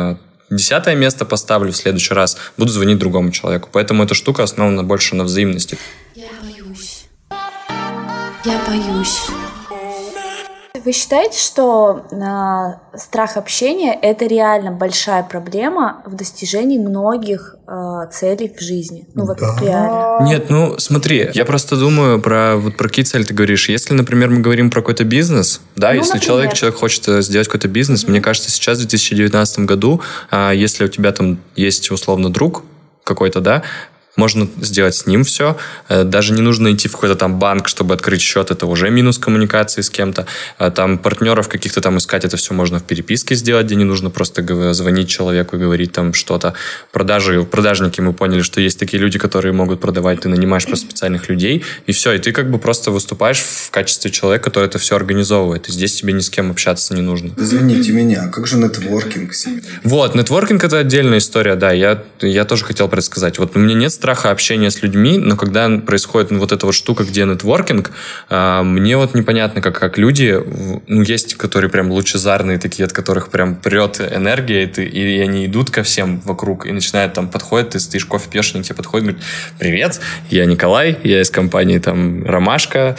[0.50, 3.68] десятое место поставлю в следующий раз, буду звонить другому человеку.
[3.72, 5.78] Поэтому эта штука основана больше на взаимности.
[6.14, 7.06] Я боюсь.
[8.44, 9.22] Я боюсь.
[10.87, 17.72] Вы считаете, что э, страх общения это реально большая проблема в достижении многих э,
[18.12, 19.05] целей в жизни?
[19.12, 19.57] Ну вот да.
[19.61, 20.25] реально.
[20.25, 23.68] Нет, ну смотри, я просто думаю про вот про какие цели ты говоришь.
[23.68, 26.25] Если, например, мы говорим про какой-то бизнес, да, ну, если например.
[26.25, 28.11] человек человек хочет э, сделать какой-то бизнес, mm-hmm.
[28.11, 32.62] мне кажется, сейчас в 2019 году, э, если у тебя там есть условно друг
[33.03, 33.64] какой-то, да,
[34.16, 35.57] можно сделать с ним все.
[35.88, 38.50] Э, даже не нужно идти в какой-то там банк, чтобы открыть счет.
[38.50, 40.26] Это уже минус коммуникации с кем-то.
[40.59, 44.11] Э, там партнеров каких-то там искать, это все можно в переписке сделать, где не нужно
[44.11, 46.55] просто звонить человеку и говорить там что-то.
[46.92, 50.20] Продажи, продажники мы поняли, что есть такие люди, которые могут продавать.
[50.20, 52.12] Ты нанимаешь просто специальных людей, и все.
[52.12, 55.68] И ты как бы просто выступаешь в качестве человека, который это все организовывает.
[55.68, 57.33] И здесь тебе ни с кем общаться не нужно.
[57.37, 59.33] Извините меня, а как же нетворкинг?
[59.83, 61.72] Вот, нетворкинг это отдельная история, да.
[61.72, 63.38] Я, я тоже хотел предсказать.
[63.38, 66.77] Вот у меня нет страха общения с людьми, но когда происходит ну, вот эта вот
[66.77, 67.90] штука, где нетворкинг,
[68.31, 70.40] э, мне вот непонятно, как, как люди,
[70.87, 75.47] ну, есть, которые прям лучезарные такие, от которых прям прет энергия, и, ты, и они
[75.47, 79.09] идут ко всем вокруг и начинают там, подходят, ты стоишь, кофе пьешь, они тебе подходят,
[79.09, 79.25] говорят,
[79.59, 82.97] привет, я Николай, я из компании там Ромашка,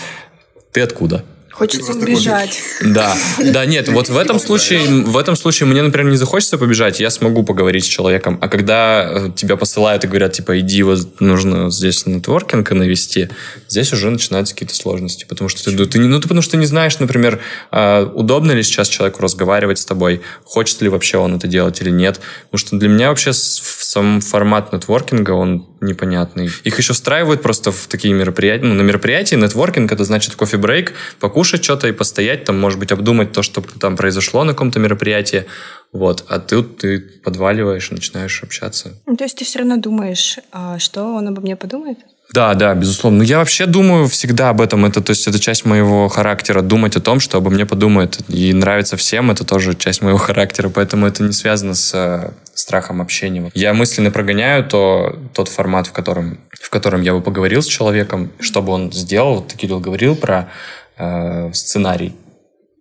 [0.73, 1.23] ты откуда?
[1.57, 2.61] Хочется убежать.
[2.81, 6.99] Да, да, нет, вот в этом случае, в этом случае мне, например, не захочется побежать,
[6.99, 8.37] я смогу поговорить с человеком.
[8.41, 13.29] А когда э, тебя посылают и говорят, типа, иди, вот нужно здесь нетворкинг навести,
[13.67, 16.99] здесь уже начинаются какие-то сложности, потому что ты, ты, ну, ты, потому что не знаешь,
[16.99, 17.39] например,
[17.71, 21.89] а, удобно ли сейчас человеку разговаривать с тобой, хочет ли вообще он это делать или
[21.89, 22.19] нет.
[22.51, 26.49] Потому что для меня вообще сам формат нетворкинга, он непонятный.
[26.63, 28.65] Их еще встраивают просто в такие мероприятия.
[28.65, 33.31] Ну, на мероприятии нетворкинг это значит кофе-брейк, покушать что-то и постоять, там, может быть, обдумать
[33.31, 35.45] то, что там произошло на каком-то мероприятии.
[35.93, 38.93] Вот, а ты, ты подваливаешь, начинаешь общаться.
[39.05, 41.99] Ну, то есть ты все равно думаешь, а что он обо мне подумает?
[42.33, 43.19] Да, да, безусловно.
[43.19, 44.85] Но я вообще думаю всегда об этом.
[44.85, 46.61] Это, то есть, это часть моего характера.
[46.61, 48.19] Думать о том, что обо мне подумают.
[48.27, 50.69] И нравится всем, это тоже часть моего характера.
[50.69, 53.51] Поэтому это не связано с э, страхом общения.
[53.53, 58.31] Я мысленно прогоняю то, тот формат, в котором, в котором я бы поговорил с человеком,
[58.39, 59.35] что бы он сделал.
[59.35, 60.49] Вот Кирилл, говорил про
[60.97, 62.15] э, сценарий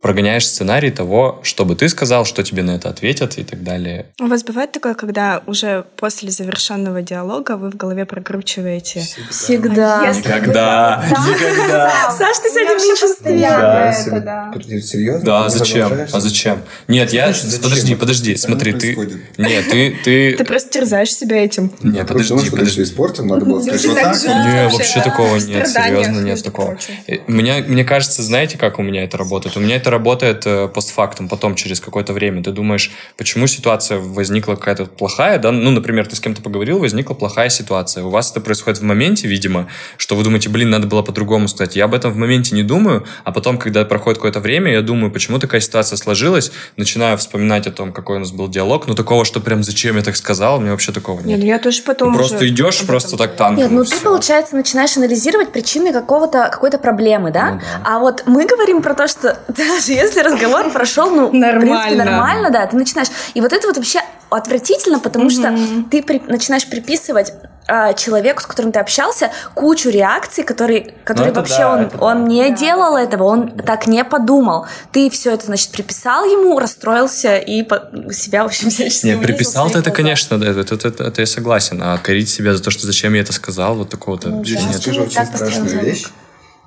[0.07, 4.07] прогоняешь сценарий того, чтобы ты сказал, что тебе на это ответят и так далее.
[4.21, 9.05] У вас бывает такое, когда уже после завершенного диалога вы в голове прокручиваете?
[9.31, 10.03] Всегда.
[10.03, 11.05] А Никогда.
[11.11, 11.93] Никогда.
[12.17, 13.41] Саш, ты сегодня в чувстве.
[13.41, 14.53] Да.
[14.81, 15.25] Серьезно?
[15.25, 15.93] Да, зачем?
[16.13, 16.63] А зачем?
[16.87, 17.33] Нет, я...
[17.61, 18.97] Подожди, подожди, смотри, ты...
[19.39, 19.65] Нет,
[20.05, 20.37] ты...
[20.37, 21.73] Ты просто терзаешь себя этим.
[21.83, 22.85] Нет, подожди, подожди.
[22.85, 24.23] спортом надо было сказать вот так.
[24.23, 26.79] Нет, вообще такого нет, серьезно нет такого.
[27.27, 29.57] Мне кажется, знаете, как у меня это работает?
[29.57, 32.43] У меня это работает э, постфактум, потом через какое-то время.
[32.43, 35.53] Ты думаешь, почему ситуация возникла какая-то плохая, да?
[35.53, 38.05] Ну, например, ты с кем-то поговорил, возникла плохая ситуация.
[38.05, 41.77] У вас это происходит в моменте, видимо, что вы думаете, блин, надо было по-другому сказать.
[41.77, 45.11] Я об этом в моменте не думаю, а потом, когда проходит какое-то время, я думаю,
[45.11, 49.25] почему такая ситуация сложилась, начинаю вспоминать о том, какой у нас был диалог, но такого,
[49.25, 51.27] что прям зачем я так сказал, мне вообще такого нет.
[51.27, 53.63] Нет, ну я тоже потом ну, Просто идешь, просто так танком.
[53.63, 57.53] Нет, ну ты, получается, начинаешь анализировать причины какого-то, какой-то проблемы, да?
[57.53, 57.83] Ну, да?
[57.85, 59.39] А вот мы говорим про то, что
[59.87, 61.59] даже если разговор прошел, ну, нормально.
[61.59, 63.09] в принципе, нормально, да, ты начинаешь.
[63.35, 65.81] И вот это вот вообще отвратительно, потому mm-hmm.
[65.81, 67.33] что ты при, начинаешь приписывать
[67.69, 71.99] а, человеку, с которым ты общался, кучу реакций, которые, которые ну, вообще да, он, это
[71.99, 72.31] он да.
[72.31, 72.57] не да.
[72.57, 74.67] делал этого, он так не подумал.
[74.91, 79.79] Ты все это, значит, приписал ему, расстроился и по, себя, в общем, всячески Нет, приписал-то
[79.79, 81.81] это, конечно, да, это, это, это, это я согласен.
[81.81, 84.51] А корить себя за то, что зачем я это сказал, вот такого-то ну, да.
[84.51, 84.83] нет.
[84.83, 86.07] Скажу очень страшную вещь.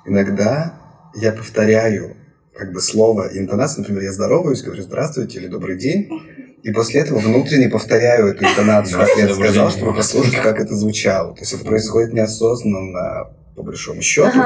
[0.06, 0.74] Иногда
[1.14, 2.16] я повторяю
[2.54, 6.08] как бы слово и интонацию, например, я здороваюсь, говорю здравствуйте или добрый день,
[6.62, 11.34] и после этого внутренне повторяю эту интонацию, как я сказал, чтобы послушать, как это звучало.
[11.34, 14.38] То есть это происходит неосознанно, по большому счету.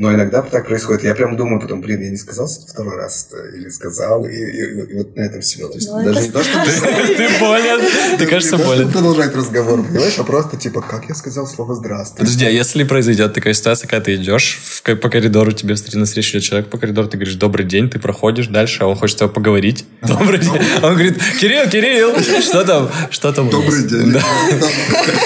[0.00, 1.04] Но иногда так происходит.
[1.04, 4.96] Я прям думаю потом, блин, я не сказал второй раз или сказал, и, и, и
[4.96, 5.68] вот на этом все.
[5.68, 8.90] То есть ну, даже не то, что ты болен, ты кажется болен.
[8.90, 12.20] продолжать разговор, понимаешь, а просто типа, как я сказал слово «здравствуй».
[12.20, 16.70] Подожди, а если произойдет такая ситуация, когда ты идешь по коридору, тебе на встречу человек
[16.70, 19.84] по коридору, ты говоришь «добрый день», ты проходишь дальше, а он хочет с тобой поговорить.
[20.00, 20.62] «Добрый день».
[20.82, 22.90] Он говорит «Кирилл, Кирилл, что там?
[23.10, 24.16] Что там?» «Добрый день».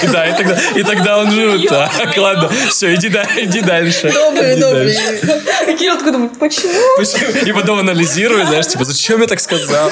[0.11, 0.27] Да,
[0.75, 1.69] и тогда он живет.
[1.69, 4.11] Так, ладно, все, иди дальше.
[4.13, 5.77] Добрый, добрый.
[5.77, 7.45] Кирилл такой думает, почему?
[7.45, 9.91] И потом анализирует, знаешь, типа, зачем я так сказал?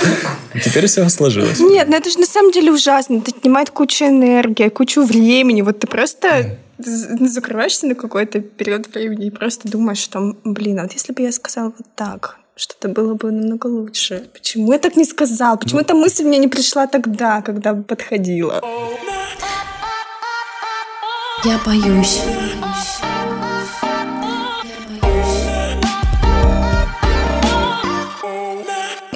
[0.63, 1.59] теперь все сложилось.
[1.59, 3.17] Нет, ну это же на самом деле ужасно.
[3.17, 5.61] Это отнимает кучу энергии, кучу времени.
[5.61, 10.93] Вот ты просто закрываешься на какой-то период времени и просто думаешь, что, блин, а вот
[10.93, 14.27] если бы я сказала вот так, что-то было бы намного лучше.
[14.33, 15.57] Почему я так не сказал?
[15.57, 18.61] Почему ну, эта мысль мне не пришла тогда, когда подходила?
[21.43, 22.21] Я боюсь.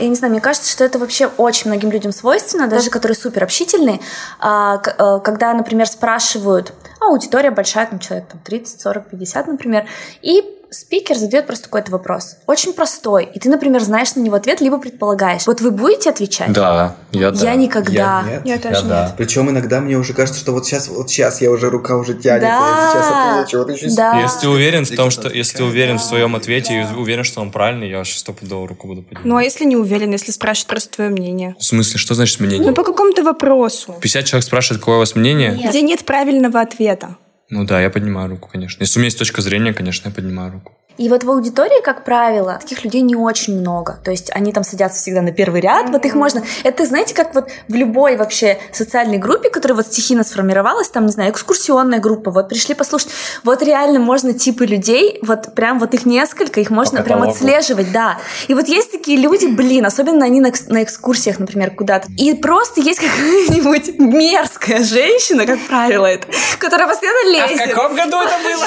[0.07, 3.43] Я не знаю, мне кажется, что это вообще очень многим людям свойственно, даже которые супер
[3.43, 3.99] общительные.
[4.39, 9.85] А, э, когда, например, спрашивают, а аудитория большая, там человек там 30, 40, 50, например,
[10.21, 12.37] и спикер задает просто какой-то вопрос.
[12.45, 13.29] Очень простой.
[13.33, 15.45] И ты, например, знаешь на него ответ, либо предполагаешь.
[15.47, 16.51] Вот вы будете отвечать?
[16.51, 17.43] Да, я да.
[17.43, 17.93] Я никогда.
[17.93, 18.89] Я, нет, я тоже я нет.
[18.89, 19.15] Да.
[19.17, 22.49] Причем иногда мне уже кажется, что вот сейчас, вот сейчас я уже рука уже тянется,
[22.49, 22.81] да.
[22.81, 23.57] я сейчас отвечу.
[23.57, 24.21] Вот еще да.
[24.21, 26.01] Если ты уверен в том, что если ты уверен да.
[26.01, 29.25] в своем ответе и уверен, что он правильный, я вообще стопудово руку буду поднимать.
[29.25, 31.55] Ну а если не уверен, если спрашивают просто твое мнение?
[31.59, 32.67] В смысле, что значит мнение?
[32.67, 33.95] Ну по какому-то вопросу.
[33.99, 35.51] 50 человек спрашивают, какое у вас мнение?
[35.51, 35.69] Нет.
[35.69, 37.17] Где нет правильного ответа.
[37.49, 38.81] Ну да, я поднимаю руку, конечно.
[38.81, 40.73] Если у меня есть точка зрения, конечно, я поднимаю руку.
[40.97, 43.99] И вот в аудитории, как правило, таких людей не очень много.
[44.03, 46.43] То есть они там садятся всегда на первый ряд, вот их можно...
[46.63, 51.11] Это, знаете, как вот в любой вообще социальной группе, которая вот стихийно сформировалась, там, не
[51.11, 53.09] знаю, экскурсионная группа, вот пришли послушать,
[53.43, 58.17] вот реально можно типы людей, вот прям вот их несколько, их можно прям отслеживать, да.
[58.47, 62.81] И вот есть такие люди, блин, особенно они на, на экскурсиях, например, куда-то, и просто
[62.81, 66.27] есть какая-нибудь мерзкая женщина, как правило, это,
[66.59, 67.61] которая постоянно лезет.
[67.61, 68.65] А в каком году это было?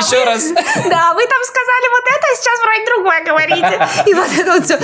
[0.00, 0.48] Еще раз.
[0.88, 3.74] Да, вы там сказали вот это, а сейчас вроде другое говорите.
[4.06, 4.78] И вот это вот все.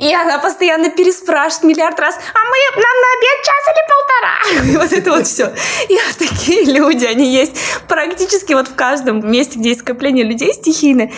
[0.00, 4.36] И она постоянно переспрашивает миллиард раз, а мы, нам на обед час или полтора?
[4.72, 5.52] И вот это вот все.
[5.88, 7.52] И вот такие люди, они есть
[7.88, 11.10] практически вот в каждом месте, где есть скопление людей стихийно.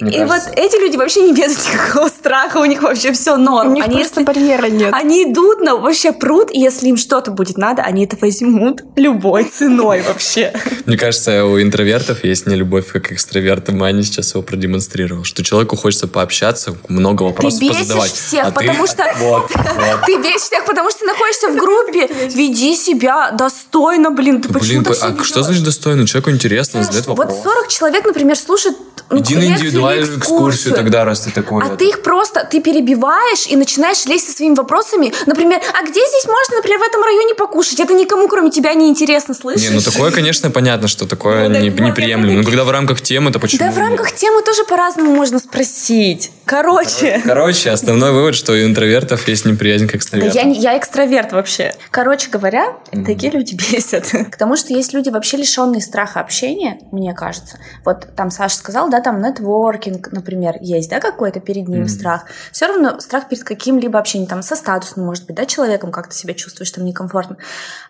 [0.00, 0.48] Мне и кажется.
[0.48, 3.72] вот эти люди вообще не ведут никакого страха, у них вообще все норм.
[3.72, 4.92] У них они, просто если, барьера нет.
[4.92, 9.44] Они идут, но вообще прут, и если им что-то будет надо, они это возьмут любой
[9.44, 10.52] ценой вообще.
[10.86, 15.42] Мне кажется, у интровертов есть не любовь как экстравертам, и они сейчас его продемонстрировал, что
[15.42, 18.12] человеку хочется пообщаться, много вопросов ты позадавать.
[18.12, 18.90] всех, а потому ты...
[18.92, 19.06] что...
[19.16, 20.00] Вот, вот.
[20.06, 22.06] Ты бесишь всех, потому что ты находишься в группе.
[22.28, 24.42] Веди себя достойно, блин.
[24.42, 26.06] Ты блин, а что значит достойно?
[26.06, 27.28] Человеку интересно, задает вопрос.
[27.28, 28.76] Вот 40 человек, например, слушают
[29.08, 31.62] ну, Иди на индивидуальную экскурсию тогда, раз ты такой.
[31.62, 31.76] А это.
[31.76, 35.12] ты их просто, ты перебиваешь и начинаешь лезть со своими вопросами.
[35.26, 37.78] Например, а где здесь можно, например, в этом районе покушать?
[37.78, 39.68] Это никому, кроме тебя, не интересно, слышишь?
[39.68, 42.38] Не, ну такое, конечно, понятно, что такое ну, не, неприемлемо.
[42.38, 43.60] Но когда в рамках темы, то почему?
[43.60, 46.32] Да, в рамках темы тоже по-разному можно спросить.
[46.46, 47.20] Короче.
[47.24, 50.42] Короче, основной вывод, что у интровертов есть неприязнь к экстравертам.
[50.42, 51.74] Да я, я экстраверт вообще.
[51.90, 53.04] Короче говоря, mm-hmm.
[53.04, 54.06] такие люди бесят.
[54.30, 57.58] Потому что есть люди вообще лишенные страха общения, мне кажется.
[57.84, 61.88] Вот там Саша сказал, да, да, там нетворкинг, например, есть, да, какой-то перед ним mm-hmm.
[61.88, 62.24] страх.
[62.52, 66.34] Все равно страх перед каким-либо общением, там, со статусом, может быть, да, человеком как-то себя
[66.34, 67.36] чувствуешь там некомфортно.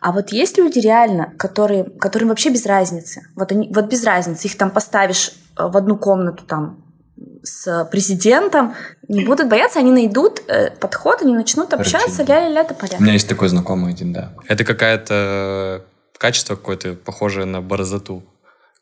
[0.00, 3.28] А вот есть люди реально, которые, которым вообще без разницы.
[3.36, 6.85] Вот они, вот без разницы, их там поставишь э, в одну комнату там
[7.46, 8.74] с президентом,
[9.08, 13.00] не будут бояться, они найдут э, подход, они начнут общаться, ля-ля-ля, это порядок.
[13.00, 14.32] У меня есть такой знакомый один, да.
[14.48, 15.84] Это какая-то
[16.18, 18.24] качество какое-то похожее на борзоту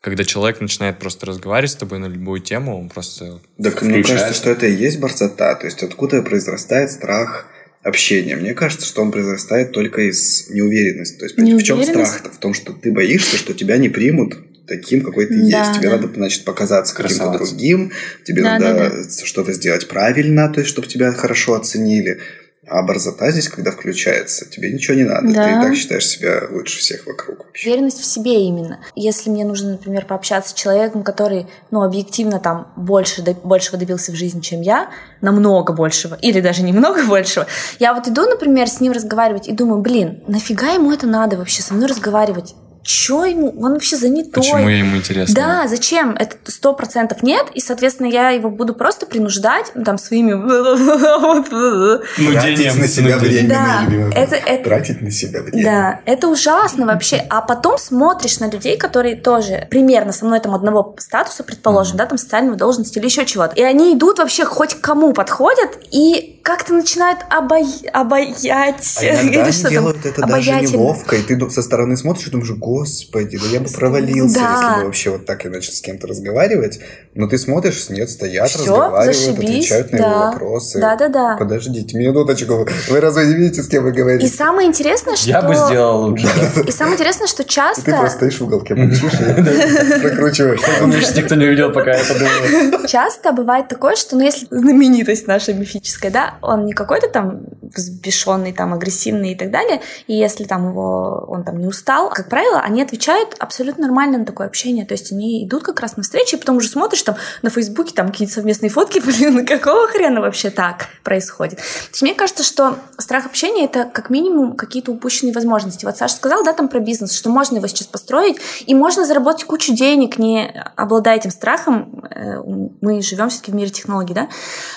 [0.01, 4.35] когда человек начинает просто разговаривать с тобой на любую тему, он просто Так мне кажется,
[4.35, 5.55] что это и есть борзота.
[5.55, 7.47] То есть откуда произрастает страх
[7.81, 8.35] общения.
[8.35, 11.17] Мне кажется, что он произрастает только из неуверенности.
[11.17, 12.29] То есть в чем страх-то?
[12.29, 15.79] В том, что ты боишься, что тебя не примут таким, какой ты да, есть.
[15.79, 15.97] Тебе да.
[15.97, 17.91] надо, значит, показаться каким-то другим,
[18.23, 19.25] тебе да, надо да, да.
[19.25, 22.19] что-то сделать правильно, то есть, чтобы тебя хорошо оценили.
[22.67, 25.31] А борзота здесь, когда включается, тебе ничего не надо.
[25.31, 25.45] Да.
[25.45, 27.69] Ты и так считаешь себя лучше всех вокруг вообще.
[27.69, 28.79] Уверенность в себе именно.
[28.95, 34.15] Если мне нужно, например, пообщаться с человеком, который, ну, объективно там больше, большего добился в
[34.15, 34.89] жизни, чем я,
[35.21, 37.45] намного большего, или даже немного большего,
[37.77, 41.61] я вот иду, например, с ним разговаривать и думаю, блин, нафига ему это надо вообще
[41.61, 42.55] со мной разговаривать?
[42.85, 44.31] Что ему, он вообще занятой.
[44.31, 45.33] Почему ему интересно?
[45.33, 46.15] Да, зачем?
[46.15, 50.33] Это сто процентов нет, и, соответственно, я его буду просто принуждать, ну, там, своими...
[52.31, 54.63] Тратить на себя время, да, это, это...
[54.63, 55.63] Тратить на себя время.
[55.63, 57.25] Да, это ужасно вообще.
[57.29, 61.99] А потом смотришь на людей, которые тоже примерно со мной там одного статуса, предположим, mm-hmm.
[61.99, 63.55] да, там социального должности или еще чего-то.
[63.55, 68.47] И они идут вообще хоть к кому подходят, и как-то начинают обаять.
[68.51, 68.69] А
[69.03, 73.47] иногда они делают это даже неловко, и ты со стороны смотришь и думаешь, господи, да
[73.47, 74.51] я бы провалился, да.
[74.53, 76.79] если бы вообще вот так иначе с кем-то разговаривать.
[77.15, 80.03] Но ты смотришь, нет, стоят, разговаривают, зашибись, отвечают на да.
[80.03, 80.79] его вопросы.
[80.79, 81.37] Да-да-да.
[81.37, 84.27] Подождите минуточку, вы разве не видите, с кем вы говорите?
[84.27, 85.27] И самое интересное, что...
[85.27, 86.27] Я бы сделал лучше.
[86.67, 87.85] И самое интересное, что часто...
[87.85, 90.61] Ты просто стоишь в уголке, молчишь и прокручиваешь.
[90.79, 92.85] Думаешь, никто не увидел, пока я подумал.
[92.87, 98.53] Часто бывает такое, что, ну, если знаменитость наша мифическая, да, он не какой-то там взбешенный,
[98.53, 102.59] там, агрессивный и так далее, и если там его, он там не устал, как правило,
[102.59, 106.35] они отвечают абсолютно нормально на такое общение, то есть они идут как раз на встречи,
[106.35, 110.49] и потом уже смотришь там на Фейсбуке там какие-то совместные фотки, блин, какого хрена вообще
[110.49, 111.57] так происходит?
[111.57, 115.85] То есть мне кажется, что страх общения— это как минимум какие-то упущенные возможности.
[115.85, 119.45] Вот Саша сказал, да, там про бизнес, что можно его сейчас построить, и можно заработать
[119.45, 122.03] кучу денег, не обладая этим страхом.
[122.09, 122.41] Э,
[122.81, 124.29] мы живем все-таки в мире технологий, да?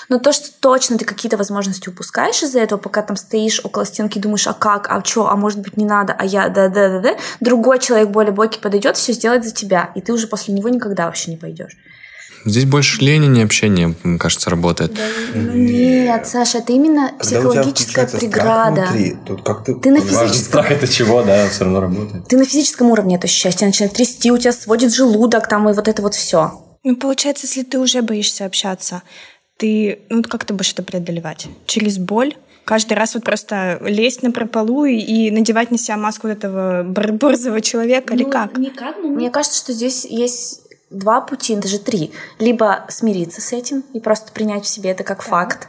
[0.09, 1.48] Но то, что точно ты какие-то возможности
[1.89, 5.59] упускаешь из-за этого, пока там стоишь около стенки, думаешь, а как, а что, а может
[5.59, 9.91] быть не надо, а я, да-да-да-да, другой человек более бойкий подойдет, все сделает за тебя,
[9.95, 11.77] и ты уже после него никогда вообще не пойдешь.
[12.45, 14.93] Здесь больше лени, не общение, мне кажется, работает.
[14.93, 15.01] Да,
[15.33, 18.87] нет, Саша, это именно психологическая преграда.
[18.89, 19.75] Внутри, тут как ты...
[19.75, 20.33] ты на физическом...
[20.33, 22.27] Страх это чего, да, все равно работает.
[22.27, 25.87] Ты на физическом уровне это тебя начинает трясти, у тебя сводит желудок, там и вот
[25.87, 26.65] это вот все.
[26.83, 29.03] Ну, получается, если ты уже боишься общаться,
[29.59, 31.47] ты, ну, как ты будешь это преодолевать?
[31.65, 32.35] Через боль?
[32.63, 36.83] Каждый раз вот просто лезть на прополу и, и надевать на себя маску вот этого
[36.83, 38.57] борзого человека ну, или как?
[38.57, 42.11] Никак, но мне кажется, что здесь есть два пути, даже три.
[42.39, 45.67] Либо смириться с этим и просто принять в себе это как факт,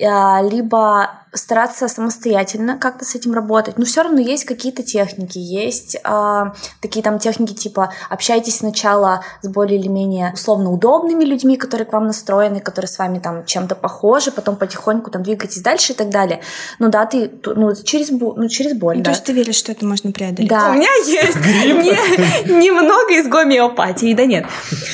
[0.00, 3.78] а, либо стараться самостоятельно как-то с этим работать.
[3.78, 6.44] Но все равно есть какие-то техники, есть э,
[6.80, 11.92] такие там техники типа общайтесь сначала с более или менее условно удобными людьми, которые к
[11.92, 16.10] вам настроены, которые с вами там чем-то похожи, потом потихоньку там двигайтесь дальше и так
[16.10, 16.42] далее.
[16.78, 18.98] Ну да, ты ну, через, ну, через боль.
[18.98, 19.10] Ну, да.
[19.10, 20.50] То есть ты веришь, что это можно преодолеть?
[20.50, 20.70] Да.
[20.70, 21.36] У меня есть
[22.46, 24.44] немного из гомеопатии, да нет.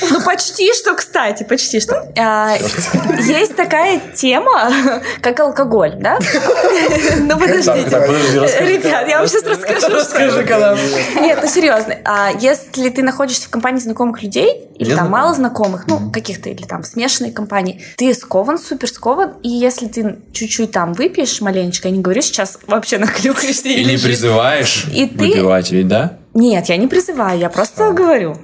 [0.09, 2.07] Ну почти что, кстати, почти что.
[2.17, 2.55] А,
[3.19, 4.71] есть такая тема,
[5.21, 6.17] как алкоголь, да?
[7.19, 7.97] Ну, подождите.
[8.61, 9.87] Ребят, я вам сейчас расскажу.
[9.89, 10.77] Расскажи, когда.
[11.19, 11.97] Нет, ну серьезно.
[12.05, 16.63] А если ты находишься в компании знакомых людей, или там мало знакомых, ну, каких-то, или
[16.63, 21.95] там смешанной компании, ты скован, супер скован, и если ты чуть-чуть там выпьешь маленечко, я
[21.95, 26.19] не говорю сейчас вообще наклюкаешься и не призываешь выпивать ведь, да?
[26.33, 28.37] Нет, я не призываю, я просто говорю.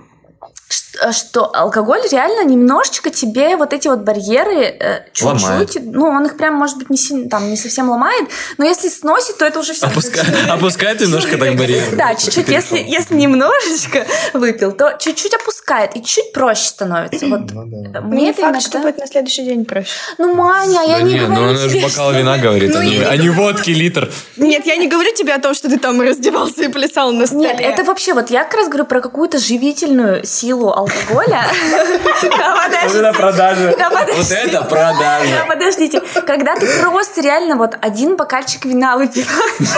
[1.01, 6.37] Э, что алкоголь реально немножечко тебе вот эти вот барьеры э, чуть-чуть, ну, он их
[6.37, 9.73] прям, может быть, не, сильно, там, не совсем ломает, но если сносит, то это уже
[9.73, 9.87] все.
[9.87, 10.21] Опуска...
[10.49, 11.95] Опускает немножко так барьеры.
[11.95, 17.25] Да, чуть-чуть, если, если немножечко выпил, то чуть-чуть опускает и чуть проще становится.
[17.27, 17.51] Вот.
[17.51, 18.01] Ну.
[18.01, 19.91] Мне это факт, что будет на следующий день проще.
[20.17, 23.71] Ну, Маня, я не говорю ну, она же бокал вина говорит, ну, а не водки
[23.71, 24.11] литр.
[24.37, 27.49] Нет, я не говорю тебе о том, что ты там раздевался и плясал на столе.
[27.49, 30.84] Нет, это вообще, вот я как раз говорю про какую-то живительную силу алкоголя.
[32.85, 33.75] Вот это продажа.
[34.15, 35.45] Вот это продажа.
[35.47, 39.69] Подождите, когда ты просто реально вот один бокальчик вина выпиваешь.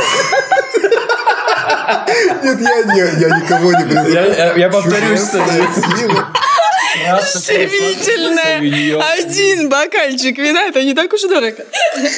[2.44, 4.36] Нет, я, не, я никого не призываю.
[4.36, 5.44] Я, я повторюсь, что
[7.46, 8.60] Живительное.
[9.20, 11.66] Один бокальчик вина, это не так уж дорого.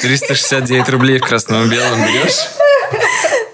[0.02, 2.48] 369 рублей в красном и белом берешь?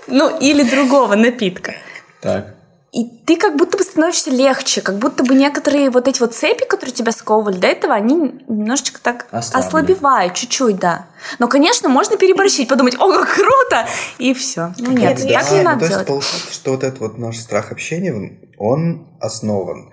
[0.07, 1.75] Ну, или другого напитка.
[2.21, 2.56] Так.
[2.93, 6.65] И ты как будто бы становишься легче, как будто бы некоторые вот эти вот цепи,
[6.67, 8.15] которые тебя сковывали до этого, они
[8.49, 9.67] немножечко так Ослабли.
[9.67, 11.07] ослабевают, чуть-чуть, да.
[11.39, 13.87] Но, конечно, можно переборщить, подумать, о, как круто,
[14.19, 14.73] и все.
[14.79, 15.91] Ну нет, да, так не надо то делать.
[15.91, 19.93] есть получается, что вот этот вот наш страх общения, он основан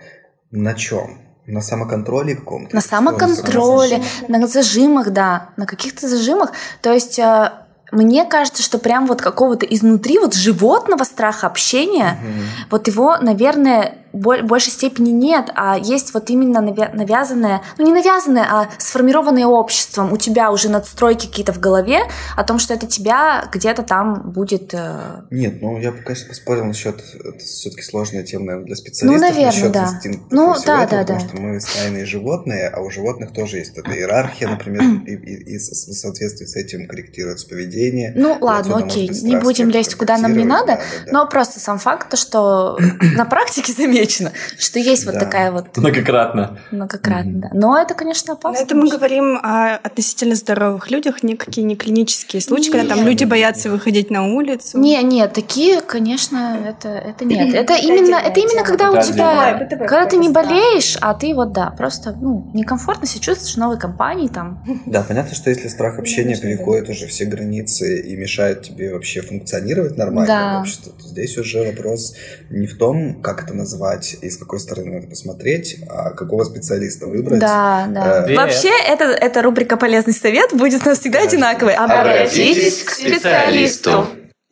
[0.52, 1.20] на чем?
[1.46, 2.74] На самоконтроле каком-то?
[2.74, 6.54] На самоконтроле, на зажимах, да, на каких-то зажимах.
[6.82, 7.52] То есть э,
[7.94, 12.68] мне кажется, что прям вот какого-то изнутри вот животного страха общения, угу.
[12.72, 18.70] вот его, наверное, большей степени нет, а есть вот именно навязанное, ну не навязанное, а
[18.78, 20.14] сформированное обществом.
[20.14, 22.01] У тебя уже надстройки какие-то в голове
[22.36, 24.74] о том, что это тебя где-то там будет...
[24.74, 29.22] Э, нет, ну я бы, конечно, поспорил насчет, это все-таки сложная тема, наверное, для специалистов.
[29.22, 29.89] Ну, наверное, да.
[30.30, 31.14] Ну, да, да, да.
[31.16, 35.55] Потому что мы стайные животные, а у животных тоже есть эта иерархия, например, и, и,
[35.55, 38.14] и в соответствии с этим корректируется поведение.
[38.16, 41.11] Ну, ладно, окей, не будем лезть куда нам не надо, да, да, да.
[41.11, 42.78] но просто сам факт, то, что
[43.16, 43.74] на практике
[44.04, 45.78] замечено, что есть вот такая вот...
[45.78, 46.60] Многократно.
[46.72, 47.49] Многократно, да.
[47.54, 48.64] Но это, конечно, опасно.
[48.64, 53.70] Это мы говорим о относительно здоровых людях, никакие не клинические случаи, когда там люди боятся
[53.70, 54.78] выходить на улицу.
[54.78, 57.54] Не, нет, такие, конечно, это, это нет.
[57.54, 61.74] Это именно, это именно когда у тебя, когда ты не болеешь, а ты вот, да,
[61.78, 64.64] просто, ну, некомфортно себя чувствуешь в новой компании там.
[64.86, 69.97] Да, понятно, что если страх общения переходит уже все границы и мешает тебе вообще функционировать
[69.97, 72.16] нормально в обществе, то здесь уже вопрос
[72.49, 73.54] не в том, как это
[73.94, 77.39] назвать и с какой стороны надо посмотреть, а какого специалиста выбрать.
[77.39, 78.30] Да, да.
[78.30, 81.76] Э, Вообще, это, эта рубрика «Полезный совет» будет у нас всегда одинаковой.
[81.76, 84.08] Обратитесь к специалисту.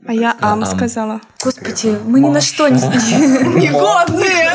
[0.06, 1.22] А я ам сказала.
[1.44, 2.78] Господи, мы ни на что не...
[3.60, 4.52] Негодные!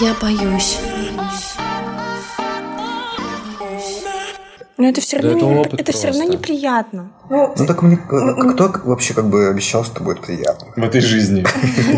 [0.00, 0.78] Я боюсь.
[4.78, 7.10] Но это все равно, да, не, это, это все равно неприятно.
[7.30, 11.46] Ну, ну так мне кто вообще как бы обещал, что будет приятно в этой жизни?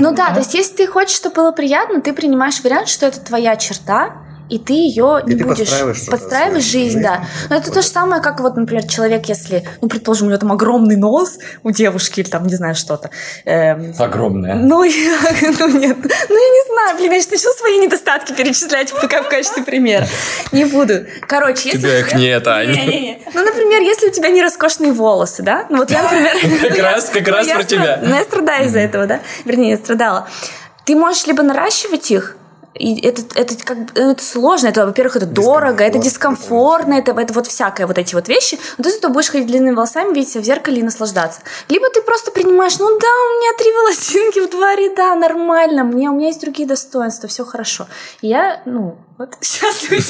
[0.00, 3.18] Ну да, то есть если ты хочешь, чтобы было приятно, ты принимаешь вариант, что это
[3.20, 4.12] твоя черта,
[4.48, 7.24] и ты ее не и будешь подстраиваешь, подстраиваешь жизнь, жизнь, да.
[7.50, 10.52] Но это то же самое, как вот, например, человек, если, ну, предположим, у него там
[10.52, 13.10] огромный нос у девушки или там, не знаю, что-то.
[13.44, 14.54] Эм, Огромное.
[14.54, 15.18] Ну, я,
[15.58, 15.96] ну, нет.
[15.98, 20.06] Ну, я не знаю, блин, я начну свои недостатки перечислять пока в качестве примера.
[20.52, 21.06] Не буду.
[21.26, 21.78] Короче, если...
[21.78, 22.72] Тебя их нет, Аня.
[22.72, 23.22] Не, не, не.
[23.34, 25.66] Ну, например, если у тебя не роскошные волосы, да?
[25.68, 26.36] Ну, вот я, например...
[26.68, 28.00] Как раз, как раз про тебя.
[28.02, 29.20] Ну, я страдаю из-за этого, да?
[29.44, 30.28] Вернее, я страдала.
[30.84, 32.37] Ты можешь либо наращивать их,
[32.78, 34.68] и это, это как это сложно.
[34.68, 38.58] Это, во-первых, это дорого, это дискомфортно, это, это вот всякое вот эти вот вещи.
[38.78, 41.40] Но ты зато будешь ходить длинными волосами, видеть себя в зеркале и наслаждаться.
[41.68, 46.10] Либо ты просто принимаешь, ну да, у меня три волосинки в два ряда, нормально, мне,
[46.10, 47.86] у меня есть другие достоинства, все хорошо.
[48.22, 50.00] И я, ну, вот счастлива.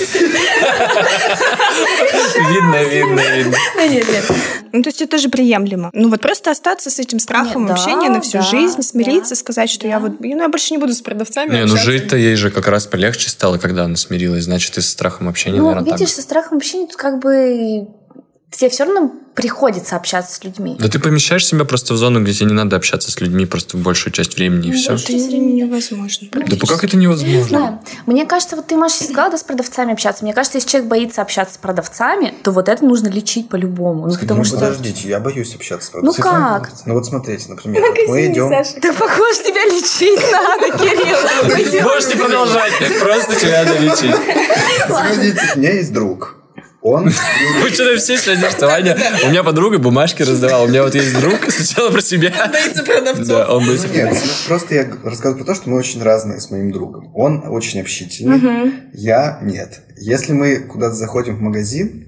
[2.51, 3.57] Видно, видно, видно.
[3.77, 4.25] Нет, нет.
[4.73, 5.91] Ну, то есть это тоже приемлемо.
[5.95, 9.99] Ну, вот просто остаться с этим страхом общения на всю жизнь, смириться, сказать, что я
[9.99, 12.87] вот, ну, я больше не буду с продавцами Не, ну жить-то ей же как раз
[12.87, 14.45] полегче стало, когда она смирилась.
[14.45, 17.89] Значит, и со страхом общения, Ну, видишь, со страхом общения тут как бы
[18.57, 20.77] тебе все равно приходится общаться с людьми.
[20.81, 23.77] Да ты помещаешь себя просто в зону, где тебе не надо общаться с людьми просто
[23.77, 24.95] большую часть времени, и все.
[24.95, 26.29] Это невозможно.
[26.33, 27.37] Да как это невозможно?
[27.37, 27.81] Не знаю.
[28.07, 30.25] Мне кажется, вот ты, Маша, сказала, да, с продавцами общаться.
[30.25, 34.09] Мне кажется, если человек боится общаться с продавцами, то вот это нужно лечить по-любому.
[34.09, 34.57] Ну, потому ну, что...
[34.57, 36.35] подождите, я боюсь общаться с ну продавцами.
[36.35, 36.73] Ну как?
[36.87, 38.51] Ну вот смотрите, например, вот мы идем...
[38.51, 41.85] Да похоже, тебя лечить надо, Кирилл.
[41.85, 44.17] Можете продолжать, просто тебя надо лечить.
[44.89, 46.38] Смотрите, у меня есть друг.
[46.89, 47.11] Он...
[47.73, 48.97] Что-то все сегодня, что Ваня...
[49.25, 50.65] У меня подруга бумажки раздавала.
[50.65, 52.33] У меня вот есть друг, сначала про себя.
[52.45, 53.27] Он боится продавцов.
[53.27, 54.17] Да, он боится Нет,
[54.47, 57.11] просто я рассказываю про то, что мы очень разные с моим другом.
[57.15, 59.81] Он очень общительный, я нет.
[59.99, 62.07] Если мы куда-то заходим в магазин,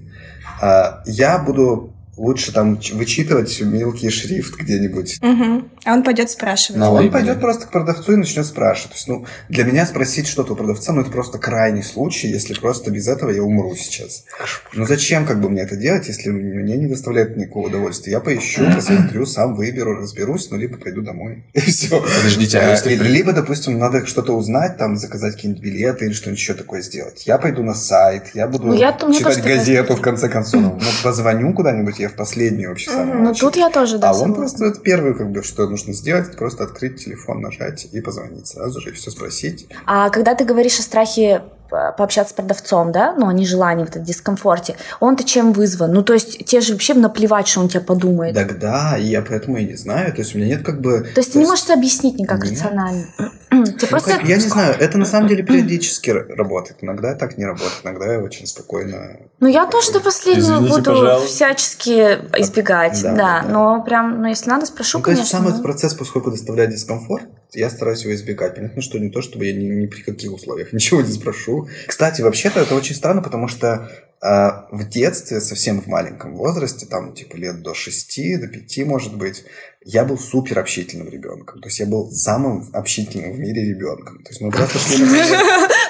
[0.61, 5.17] а, я буду лучше там вычитывать мелкий шрифт где-нибудь.
[5.21, 5.65] Угу.
[5.85, 6.79] А он пойдет спрашивать.
[6.79, 8.91] Ну, он пойдет просто к продавцу и начнет спрашивать.
[8.91, 12.53] То есть, ну, для меня спросить что-то у продавца, ну, это просто крайний случай, если
[12.53, 14.25] просто без этого я умру сейчас.
[14.73, 18.11] Ну, зачем как бы мне это делать, если мне не доставляет никакого удовольствия?
[18.13, 21.43] Я поищу, посмотрю, сам выберу, разберусь, ну, либо пойду домой.
[21.53, 21.99] И все.
[21.99, 22.95] Подождите, а если...
[22.95, 27.25] Либо, допустим, надо что-то узнать, там, заказать какие-нибудь билеты или что-нибудь еще такое сделать.
[27.25, 30.61] Я пойду на сайт, я буду ну, я, читать газету, в конце концов.
[30.61, 33.23] Ну, позвоню куда-нибудь, я в последнюю вообще самую.
[33.23, 36.29] Ну, тут я тоже, да, А он просто, это первый, как бы, что нужно сделать,
[36.29, 39.67] это просто открыть телефон, нажать и позвонить сразу же, и все спросить.
[39.85, 43.99] А когда ты говоришь о страхе пообщаться с продавцом, да, ну, о нежелании, вот о
[43.99, 45.93] дискомфорте, он-то чем вызван?
[45.93, 48.35] Ну, то есть тебе же вообще наплевать, что он тебя подумает.
[48.35, 51.07] Так да, и я поэтому и не знаю, то есть у меня нет как бы...
[51.13, 52.53] То есть ты не можешь объяснить никак нет.
[52.53, 53.05] рационально?
[53.79, 54.11] Ты просто...
[54.23, 56.77] Я не знаю, это на самом деле периодически работает.
[56.81, 59.17] Иногда так не работает, иногда я очень спокойно...
[59.39, 61.27] Ну, я тоже до последнего Извините, буду пожалуйста.
[61.27, 61.91] всячески
[62.37, 65.23] избегать, да, да, да, но прям, ну, если надо, спрошу, ну, конечно.
[65.23, 68.55] То есть сам этот процесс, поскольку доставляет дискомфорт, я стараюсь его избегать.
[68.55, 71.67] Понятно, что не то, чтобы я ни, ни при каких условиях ничего не спрошу.
[71.87, 73.89] Кстати, вообще-то это очень странно, потому что
[74.23, 79.17] а в детстве, совсем в маленьком возрасте, там типа лет до 6, до 5, может
[79.17, 79.43] быть,
[79.83, 81.59] я был супер общительным ребенком.
[81.59, 84.21] То есть я был самым общительным в мире ребенком.
[84.21, 85.69] То есть мы просто шли давай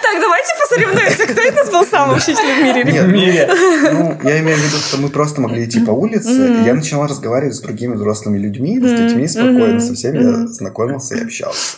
[0.41, 2.91] давайте посоревнуемся, кто из нас был самый общительный в мире?
[2.91, 3.49] Нет, в мире.
[3.91, 7.07] Ну, я имею в виду, что мы просто могли идти по улице, и я начала
[7.07, 11.77] разговаривать с другими взрослыми людьми, с детьми спокойно, со всеми я знакомился и общался.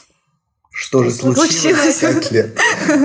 [0.76, 2.57] Что же случилось, пять лет?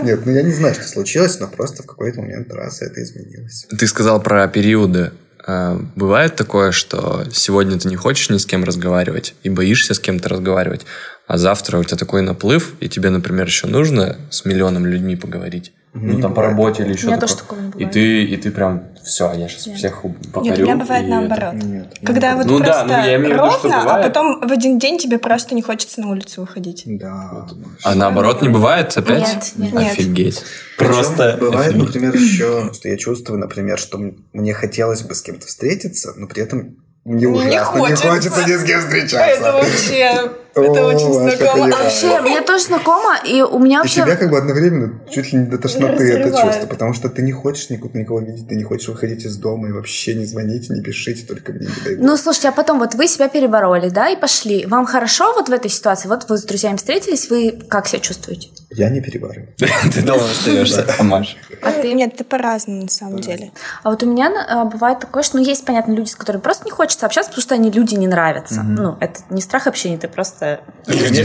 [0.03, 3.67] Нет, ну я не знаю, что случилось, но просто в какой-то момент раз это изменилось.
[3.79, 5.13] Ты сказал про периоды.
[5.49, 9.99] А, бывает такое, что сегодня ты не хочешь ни с кем разговаривать и боишься с
[9.99, 10.85] кем-то разговаривать,
[11.27, 15.73] а завтра у тебя такой наплыв, и тебе, например, еще нужно с миллионом людьми поговорить.
[15.95, 16.37] Ну, не там бывает.
[16.37, 17.89] по работе или еще У меня тоже такого не бывает.
[17.89, 19.79] И ты, и ты прям, все, я сейчас Нет.
[19.79, 20.51] всех покорю.
[20.51, 21.09] Нет, у меня бывает и...
[21.09, 21.55] наоборот.
[21.55, 24.79] Нет, Когда вот ну, просто да, ну, я имею ровно, виду, а потом в один
[24.79, 26.83] день тебе просто не хочется на улицу выходить.
[26.87, 27.47] Да.
[27.83, 29.55] А наоборот не бывает опять?
[29.57, 29.93] Нет, нет.
[29.93, 30.43] Офигеть.
[30.77, 33.99] Просто бывает, например, еще, что я чувствую, например, что
[34.33, 38.05] мне хотелось бы с кем-то встретиться, но при этом мне ужасно не хочется.
[38.05, 39.19] не хочется ни с кем встречаться.
[39.19, 40.33] Это вообще
[40.63, 41.69] это очень знакомо.
[41.69, 44.03] Вообще, мне тоже знакомо, и у меня вообще...
[44.03, 47.33] Тебя как бы одновременно чуть ли не до тошноты это чувство, потому что ты не
[47.33, 50.83] хочешь никуда никого видеть, ты не хочешь выходить из дома и вообще не звоните, не
[50.83, 54.17] пишите, только мне не дай Ну, слушайте, а потом вот вы себя перебороли, да, и
[54.17, 54.67] пошли.
[54.67, 56.09] Вам хорошо вот в этой ситуации?
[56.09, 58.49] Вот вы с друзьями встретились, вы как себя чувствуете?
[58.71, 59.49] Я не перебарываю.
[59.95, 61.37] Ты дома остаешься, Маш.
[61.63, 61.95] А ты?
[61.95, 63.51] Нет, ты по-разному на самом деле.
[63.83, 66.67] А вот у меня а, бывает такое, что, ну, есть, понятно, люди, с которыми просто
[66.67, 68.63] не хочется общаться, потому что они люди не нравятся.
[68.63, 70.61] Ну, это не страх общения, ты просто...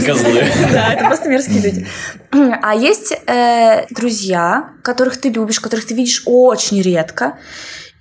[0.05, 0.43] козлы.
[0.71, 1.87] Да, это просто мерзкие люди.
[2.31, 7.37] А есть э, друзья, которых ты любишь, которых ты видишь очень редко,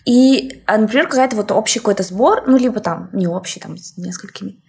[0.05, 3.97] и, а, например, какая-то вот общий какой-то сбор, ну, либо там не общий, там с
[3.97, 4.61] несколькими.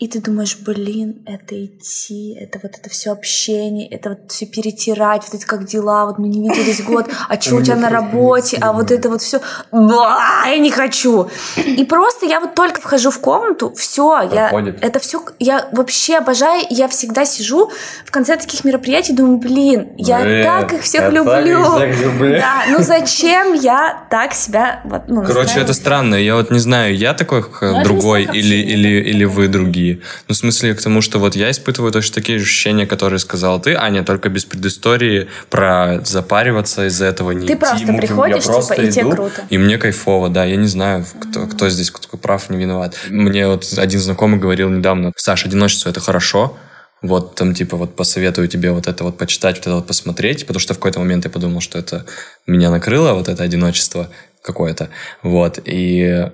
[0.00, 5.24] И ты думаешь, блин, это идти, это вот это все общение, это вот все перетирать,
[5.26, 8.56] вот это как дела, вот мы не виделись год, а что у тебя на работе,
[8.62, 11.28] а вот это вот все, я не хочу.
[11.58, 16.64] И просто я вот только вхожу в комнату, все, я, это все, я вообще обожаю,
[16.70, 17.70] я всегда сижу
[18.06, 21.60] в конце таких мероприятий, думаю, блин, я блин, так их всех люблю.
[22.40, 26.96] Да, ну зачем я так себя вот, ну, Короче, это странно, я вот не знаю,
[26.96, 29.89] я такой ну, другой или, или, или вы другие.
[30.28, 33.60] Ну, в смысле, к тому, что вот я испытываю точно такие же ощущения, которые сказал
[33.60, 38.44] ты, Аня, только без предыстории про запариваться из-за этого не Ты идти, просто муки, приходишь,
[38.44, 39.42] я просто типа, и тебе круто.
[39.50, 40.44] И мне кайфово, да.
[40.44, 42.96] Я не знаю, кто, кто здесь кто прав, не виноват.
[43.08, 46.56] Мне вот один знакомый говорил недавно, Саша, одиночество— это хорошо,
[47.02, 50.60] вот там типа вот посоветую тебе вот это вот почитать, вот это вот посмотреть, потому
[50.60, 52.04] что в какой-то момент я подумал, что это
[52.46, 54.10] меня накрыло, вот это одиночество
[54.42, 54.90] какое-то,
[55.22, 56.30] вот, и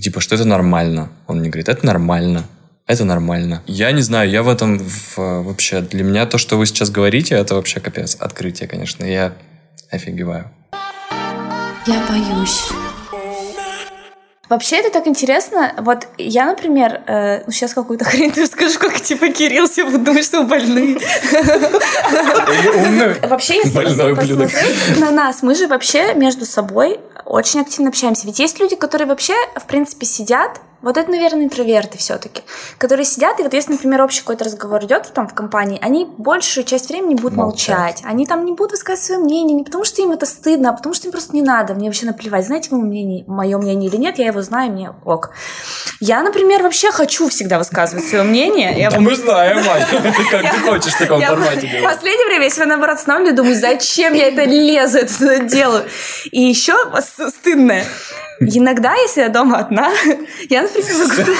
[0.00, 1.10] типа, что это нормально.
[1.26, 2.44] Он мне говорит, это нормально,
[2.88, 3.62] это нормально.
[3.66, 5.82] Я не знаю, я в этом в, вообще...
[5.82, 8.16] Для меня то, что вы сейчас говорите, это вообще капец.
[8.18, 9.04] Открытие, конечно.
[9.04, 9.34] Я
[9.90, 10.50] офигеваю.
[11.86, 12.64] Я боюсь.
[14.48, 15.74] Вообще это так интересно.
[15.80, 20.04] Вот я, например, э, ну сейчас какую-то хрень ты скажу, как типа Кирилл, все будут
[20.04, 20.96] думать, что больные.
[23.28, 28.26] Вообще, если посмотреть на нас, мы же вообще между собой очень активно общаемся.
[28.26, 32.42] Ведь есть люди, которые вообще, в принципе, сидят вот это, наверное, интроверты все-таки,
[32.78, 36.64] которые сидят, и вот если, например, общий какой-то разговор идет там в компании, они большую
[36.64, 37.76] часть времени будут молчать.
[37.76, 38.02] молчать.
[38.04, 40.94] Они там не будут высказывать свое мнение, не потому что им это стыдно, а потому
[40.94, 41.74] что им просто не надо.
[41.74, 45.30] Мне вообще наплевать, знаете мое мнение, мое мнение или нет, я его знаю, мне ок.
[46.00, 48.90] Я, например, вообще хочу всегда высказывать свое мнение.
[48.98, 49.86] Мы знаем, Мать,
[50.30, 54.14] как ты хочешь в таком формате В последнее время я себя, наоборот, останавливаю, думаю, зачем
[54.14, 55.84] я это лезу, это делаю.
[56.30, 56.76] И еще
[57.30, 57.84] стыдное.
[58.40, 59.92] Иногда, если я дома одна,
[60.48, 61.32] я, например, могу...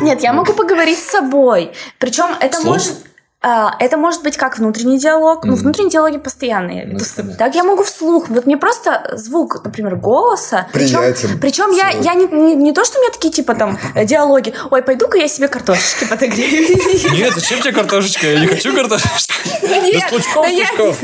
[0.04, 1.72] Нет, я могу поговорить с собой.
[1.98, 2.94] Причем это может...
[3.42, 5.48] А, это может быть как внутренний диалог, mm-hmm.
[5.48, 6.86] ну, внутренние диалоги постоянные.
[6.86, 6.98] Ну,
[7.38, 8.28] так я могу вслух.
[8.28, 10.66] Вот мне просто звук, например, голоса.
[10.72, 14.54] Причем, причем я, я не, не, не то, что у меня такие типа там диалоги.
[14.70, 16.76] Ой, пойду-ка я себе картошечки подогрею.
[17.12, 18.26] Нет, зачем тебе картошечка?
[18.26, 19.32] Я не хочу картошечку.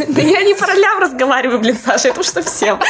[0.09, 2.81] Да я не про лям разговариваю, блин, Саша, это уж совсем.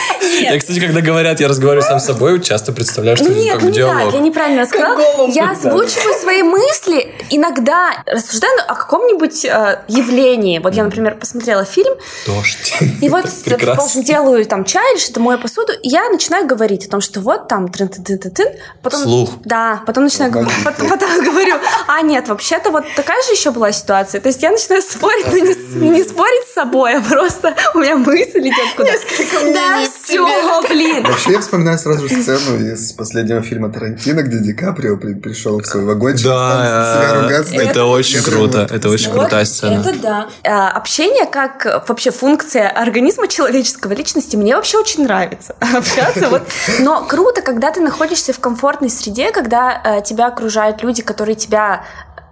[0.41, 4.05] Я, кстати, когда говорят, я разговариваю сам с собой, часто представляю, что это как диалог.
[4.05, 5.29] Нет, я неправильно сказала.
[5.29, 10.61] Я озвучиваю свои мысли, иногда рассуждаю о каком-нибудь какое-нибудь э, явление.
[10.61, 11.95] Вот я, например, посмотрела фильм.
[12.27, 12.75] Дождь.
[13.01, 13.27] И вот
[14.05, 17.49] делаю там чай или что-то, мою посуду, и я начинаю говорить о том, что вот
[17.49, 18.49] там трын тын тын тын
[18.83, 19.31] потом Слух.
[19.45, 21.57] Да, потом начинаю говорить, потом, потом говорю,
[21.89, 24.21] а нет, вообще-то вот такая же еще была ситуация.
[24.21, 27.97] То есть я начинаю спорить, но не, не спорить с собой, а просто у меня
[27.97, 28.93] мысль идет куда.
[29.53, 31.05] Да, все, блин.
[31.05, 35.67] Вообще я вспоминаю сразу же сцену из последнего фильма Тарантино, где Ди Каприо пришел в
[35.67, 36.27] свой вагончик.
[36.27, 39.81] Да, это очень круто, это очень круто крутая сцена.
[39.81, 40.29] Это да.
[40.45, 46.29] А, общение как вообще функция организма человеческого, личности, мне вообще очень нравится общаться.
[46.29, 46.43] Вот.
[46.81, 51.85] Но круто, когда ты находишься в комфортной среде, когда э, тебя окружают люди, которые тебя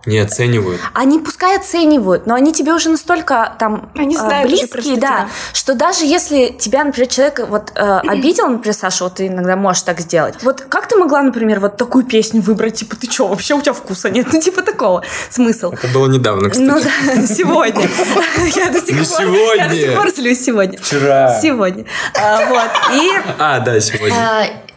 [0.07, 0.81] Не оценивают.
[0.95, 5.75] Они пускай оценивают, но они тебе уже настолько там они а, знают близкие, да, что
[5.75, 10.01] даже если тебя, например, человек вот э, обидел, например, Саша, вот ты иногда можешь так
[10.01, 10.37] сделать.
[10.43, 13.75] Вот как ты могла, например, вот такую песню выбрать, типа, ты что, вообще у тебя
[13.75, 14.29] вкуса нет?
[14.33, 15.03] Ну, типа такого.
[15.29, 15.73] Смысл.
[15.73, 16.67] Это было недавно, кстати.
[16.67, 17.89] Ну да, сегодня.
[18.57, 19.57] Я до сих пор, сегодня.
[19.57, 20.79] Я до сих пор злюсь сегодня.
[20.79, 21.41] Вчера.
[21.41, 21.85] Сегодня.
[22.19, 22.71] А, Вот.
[22.95, 24.17] И А, да, сегодня.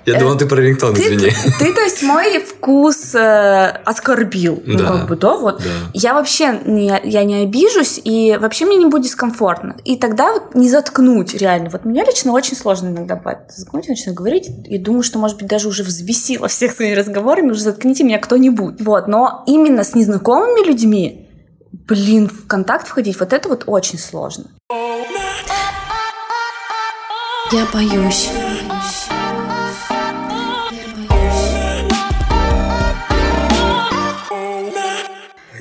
[0.06, 1.32] Я думал, ты про рингтон, извини.
[1.60, 4.62] ты, то есть, мой вкус э, оскорбил.
[4.66, 4.88] Ну, Да.
[4.88, 5.60] как бы, да, вот.
[5.60, 5.70] Да.
[5.93, 9.78] Я вообще не, я не обижусь, и вообще мне не будет дискомфортно.
[9.86, 11.70] И тогда вот не заткнуть, реально.
[11.70, 15.47] Вот мне лично очень сложно иногда бывает заткнуть, начинаю говорить, и думаю, что, может быть,
[15.47, 18.82] даже уже взбесила всех своими разговорами, уже заткните меня кто-нибудь.
[18.82, 21.30] Вот, но именно с незнакомыми людьми,
[21.72, 24.45] блин, в контакт входить, вот это вот очень сложно.
[27.51, 28.30] Я боюсь.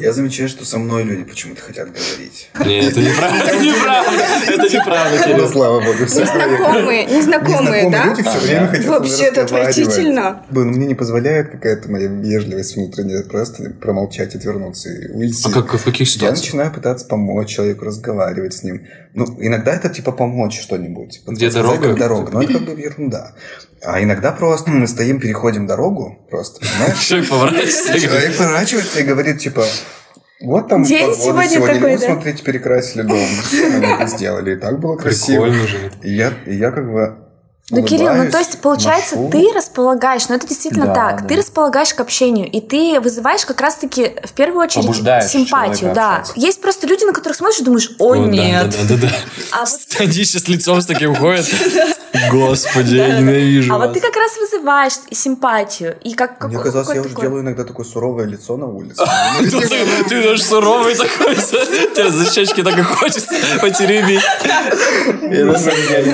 [0.03, 2.50] Я замечаю, что со мной люди почему-то хотят говорить.
[2.66, 3.38] Не, это неправда.
[3.38, 4.22] Это неправда.
[4.48, 8.05] Это неправда, Ну, слава богу, все Незнакомые, незнакомые, да?
[8.07, 10.44] люди все время хотят Вообще это отвратительно.
[10.50, 15.44] Блин, мне не позволяет какая-то моя вежливость внутренняя просто промолчать, отвернуться и уйти.
[15.46, 16.46] А как, в каких Я ситуациях?
[16.46, 18.84] начинаю пытаться помочь человеку, разговаривать с ним.
[19.14, 21.22] Ну, иногда это типа помочь что-нибудь.
[21.28, 21.94] Где дорога?
[21.94, 22.32] дорога.
[22.32, 23.34] Но это как бы ерунда.
[23.85, 26.99] А иногда просто мы стоим, переходим дорогу, просто, понимаешь?
[27.07, 29.64] Человек поворачивается и говорит, Человек поворачивается и говорит, типа,
[30.41, 31.74] вот там День погода сегодня сегодня.
[31.74, 32.07] такой, Ну, да?
[32.07, 33.18] смотрите, перекрасили дом.
[33.18, 34.55] Это сделали.
[34.55, 35.45] И так было красиво.
[35.45, 35.93] Прикольно же.
[36.03, 37.16] И я, и я как бы
[37.70, 39.30] Ну, Кирилл, ну то есть, получается, машу.
[39.30, 41.28] ты располагаешь, ну это действительно Да, так, да.
[41.28, 46.16] ты располагаешь к общению, и ты вызываешь как раз-таки в первую очередь Побуждаешь симпатию, да.
[46.18, 46.33] общаться.
[46.41, 48.70] Есть просто люди, на которых смотришь и думаешь, о, О, да, нет.
[48.70, 49.09] Да, да, да.
[49.53, 51.47] А вот, Они сейчас лицом с таким ходят.
[52.31, 55.97] Господи, я ненавижу а вот ты как раз вызываешь симпатию.
[56.03, 59.03] И как, как Мне казалось, я уже такой- делаю иногда такое суровое лицо на улице.
[60.09, 61.35] Ты, даже суровый такой,
[61.95, 64.21] тебя за щечки так и хочется потеребить.
[65.23, 65.45] Деле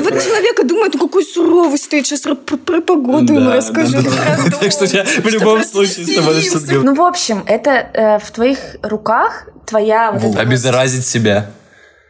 [0.02, 3.98] Вот человека думает, ну какой суровый стоит, сейчас про, погоду ему расскажу.
[4.60, 6.74] Так что я в любом случае с тобой что-то.
[6.74, 11.50] Ну, в общем, это э, в твоих руках твоя Обеззаразить себя.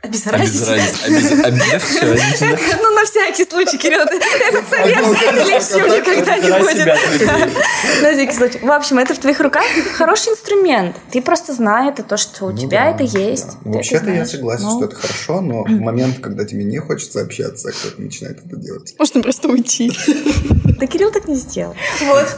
[0.01, 0.63] Обеззаразить.
[0.69, 1.45] Обеззаразить.
[1.45, 1.99] Обез-.
[2.81, 4.97] Ну, на всякий случай, Кирилл, ты- этот совет
[5.47, 6.87] лишним никогда не будет.
[8.03, 8.59] На всякий случай.
[8.63, 10.97] В общем, это в твоих руках хороший инструмент.
[11.11, 13.47] Ты просто знаешь это, то, что у Ну тебя это есть.
[13.65, 16.79] Ну, это Вообще-то я согласен, Ну, что это хорошо, но в момент, когда тебе не
[16.79, 18.95] хочется общаться, кто-то начинает это делать.
[18.99, 19.93] Можно просто уйти.
[20.79, 21.75] Да Кирилл так не сделал.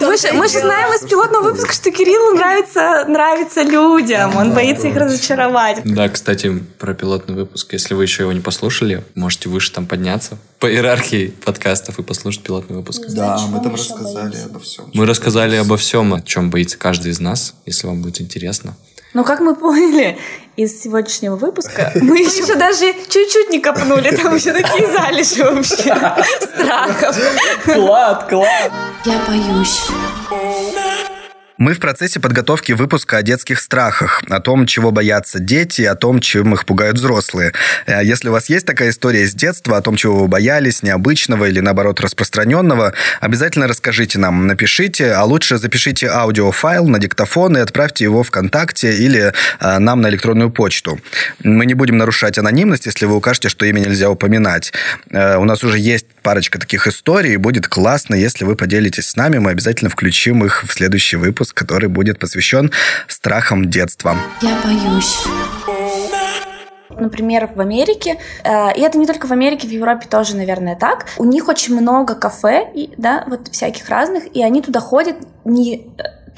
[0.01, 4.35] Мы же, мы же знаем из пилотного выпуска, что Кириллу нравится, нравится людям.
[4.37, 5.81] Он боится их разочаровать.
[5.85, 7.50] Да, кстати, про пилотный выпуск.
[7.71, 12.43] Если вы еще его не послушали, можете выше там подняться по иерархии подкастов и послушать
[12.43, 13.03] пилотный выпуск.
[13.09, 14.45] Да, чего мы там рассказали боимся?
[14.47, 14.91] обо всем.
[14.93, 18.77] Мы рассказали обо всем, о чем боится каждый из нас, если вам будет интересно.
[19.13, 20.19] Но как мы поняли
[20.57, 24.11] из сегодняшнего выпуска, мы еще даже чуть-чуть не копнули.
[24.15, 25.75] Там еще такие залежи вообще
[26.43, 27.17] страхов.
[27.65, 28.73] Клад, клад.
[29.05, 29.89] Я боюсь.
[31.61, 36.21] Мы в процессе подготовки выпуска о детских страхах, о том, чего боятся дети, о том,
[36.21, 37.53] чем их пугают взрослые.
[37.85, 41.45] Э, Если у вас есть такая история с детства, о том, чего вы боялись, необычного
[41.45, 48.05] или, наоборот, распространенного, обязательно расскажите нам, напишите, а лучше запишите аудиофайл на диктофон и отправьте
[48.05, 50.99] его ВКонтакте или э, нам на электронную почту.
[51.45, 54.73] Мы не будем нарушать анонимность, если вы укажете, что имя нельзя упоминать.
[55.11, 59.39] Э, У нас уже есть парочка таких историй, будет классно, если вы поделитесь с нами,
[59.39, 62.71] мы обязательно включим их в следующий выпуск, который будет посвящен
[63.09, 64.17] страхам детства.
[64.43, 65.19] Я боюсь.
[66.91, 71.07] Например, в Америке, э, и это не только в Америке, в Европе тоже, наверное, так,
[71.19, 75.87] у них очень много кафе, и, да, вот всяких разных, и они туда ходят не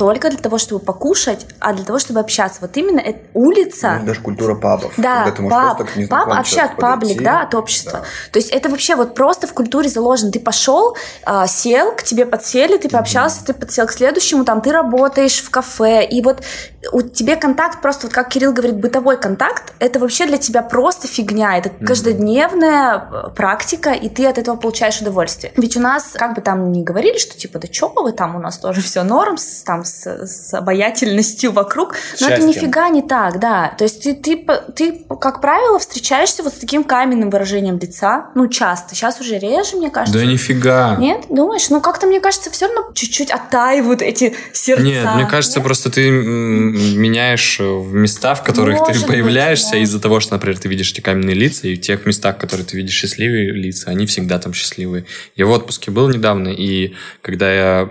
[0.03, 2.59] только для того, чтобы покушать, а для того, чтобы общаться.
[2.61, 3.99] Вот именно эта улица...
[4.01, 4.93] Ну, Даже культура пабов.
[4.97, 8.01] Да, когда ты паб, просто паб, общак, паблик, да, от общества.
[8.01, 8.05] Да.
[8.33, 10.33] То есть это вообще вот просто в культуре заложено.
[10.33, 14.73] Ты пошел, а, сел, к тебе подсели, ты пообщался, ты подсел к следующему, там ты
[14.73, 16.43] работаешь в кафе, и вот
[16.91, 21.07] у тебе контакт просто, вот как Кирилл говорит, бытовой контакт, это вообще для тебя просто
[21.07, 25.53] фигня, это каждодневная э, практика, и ты от этого получаешь удовольствие.
[25.57, 28.41] Ведь у нас, как бы там ни говорили, что типа, да чё вы там, у
[28.41, 32.49] нас тоже все норм, там, с, с обаятельностью вокруг, но это Счастьем.
[32.49, 33.75] нифига не так, да.
[33.77, 38.49] То есть ты, ты, ты, как правило, встречаешься вот с таким каменным выражением лица, ну,
[38.49, 38.95] часто.
[38.95, 40.19] Сейчас уже реже, мне кажется.
[40.19, 40.97] Да нифига.
[40.97, 41.27] Нет?
[41.29, 41.69] Думаешь?
[41.71, 44.83] Ну, как-то, мне кажется, все равно чуть-чуть оттаивают эти сердца.
[44.83, 45.67] Нет, мне кажется, Нет?
[45.67, 49.79] просто ты меняешь э, места, в которых Может ты появляешься, да.
[49.79, 52.67] из-за того, что, например, ты видишь эти каменные лица, и в тех местах, в которых
[52.67, 55.05] ты видишь счастливые лица, они всегда там счастливые.
[55.37, 57.89] Я в отпуске был недавно, и когда я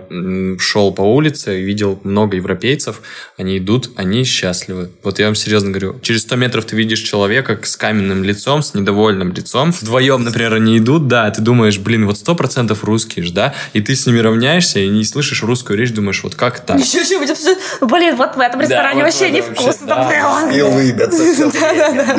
[0.58, 3.00] шел по улице, видел видел много европейцев,
[3.36, 4.90] они идут, они счастливы.
[5.02, 8.74] Вот я вам серьезно говорю, через 100 метров ты видишь человека с каменным лицом, с
[8.74, 9.72] недовольным лицом.
[9.72, 13.96] Вдвоем, например, они идут, да, ты думаешь, блин, вот 100% русские же, да, и ты
[13.96, 16.78] с ними равняешься и не слышишь русскую речь, думаешь, вот как так?
[16.80, 17.32] Еще что-нибудь
[17.80, 19.86] Блин, вот в этом ресторане да, вообще невкусно.
[19.86, 20.50] Да.
[20.52, 21.22] И улыбятся.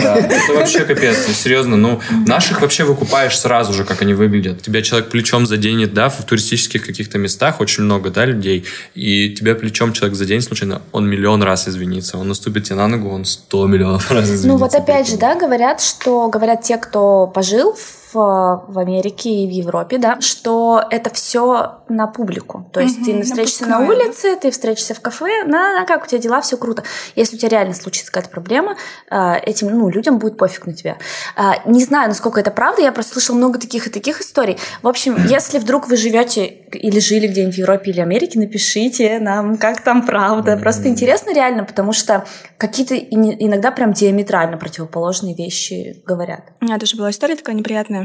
[0.04, 1.78] Да, это вообще капец, серьезно.
[1.78, 4.62] Ну, наших вообще выкупаешь сразу же, как они выглядят.
[4.62, 9.53] Тебя человек плечом заденет, да, в туристических каких-то местах очень много, да, людей, и тебя
[9.56, 13.66] плечом человек заденет случайно, он миллион раз извинится, он наступит тебе на ногу, он сто
[13.68, 14.48] миллионов раз извинится.
[14.48, 19.48] Ну вот опять же, да, говорят, что говорят те, кто пожил в в Америке и
[19.48, 22.70] в Европе, да, что это все на публику.
[22.74, 26.08] То есть угу, ты встретишься на улице, ты встретишься в кафе, на, на как у
[26.08, 26.84] тебя дела, все круто.
[27.16, 28.76] Если у тебя реально случится какая-то проблема,
[29.10, 30.98] а, этим ну, людям будет пофиг на тебя.
[31.36, 34.58] А, не знаю, насколько это правда, я просто слышала много таких и таких историй.
[34.82, 39.58] В общем, если вдруг вы живете или жили где-нибудь в Европе или Америке, напишите нам,
[39.58, 40.58] как там правда.
[40.58, 42.26] Просто интересно реально, потому что
[42.58, 46.42] какие-то иногда прям диаметрально противоположные вещи говорят.
[46.62, 48.03] У меня тоже была история такая неприятная.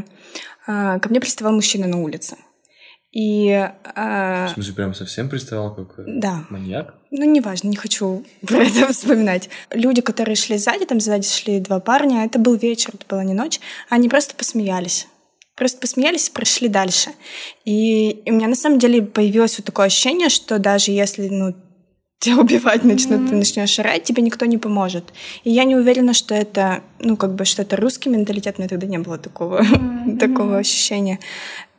[0.66, 2.36] А, ко мне приставал мужчина на улице.
[3.10, 3.48] И,
[3.94, 4.48] а...
[4.48, 6.44] В смысле, прям совсем приставал как да.
[6.50, 6.94] маньяк?
[7.10, 9.48] Ну, неважно, не хочу про это вспоминать.
[9.70, 13.34] Люди, которые шли сзади, там сзади шли два парня, это был вечер, это была не
[13.34, 15.08] ночь, они просто посмеялись.
[15.56, 17.10] Просто посмеялись и прошли дальше.
[17.64, 21.54] И, и у меня на самом деле появилось вот такое ощущение, что даже если ну,
[22.18, 25.04] тебя убивать начнут, ты начнешь орать, тебе никто не поможет.
[25.44, 28.68] И я не уверена, что это, ну, как бы, что это русский менталитет, у меня
[28.68, 29.64] тогда не было такого,
[30.20, 31.18] такого ощущения.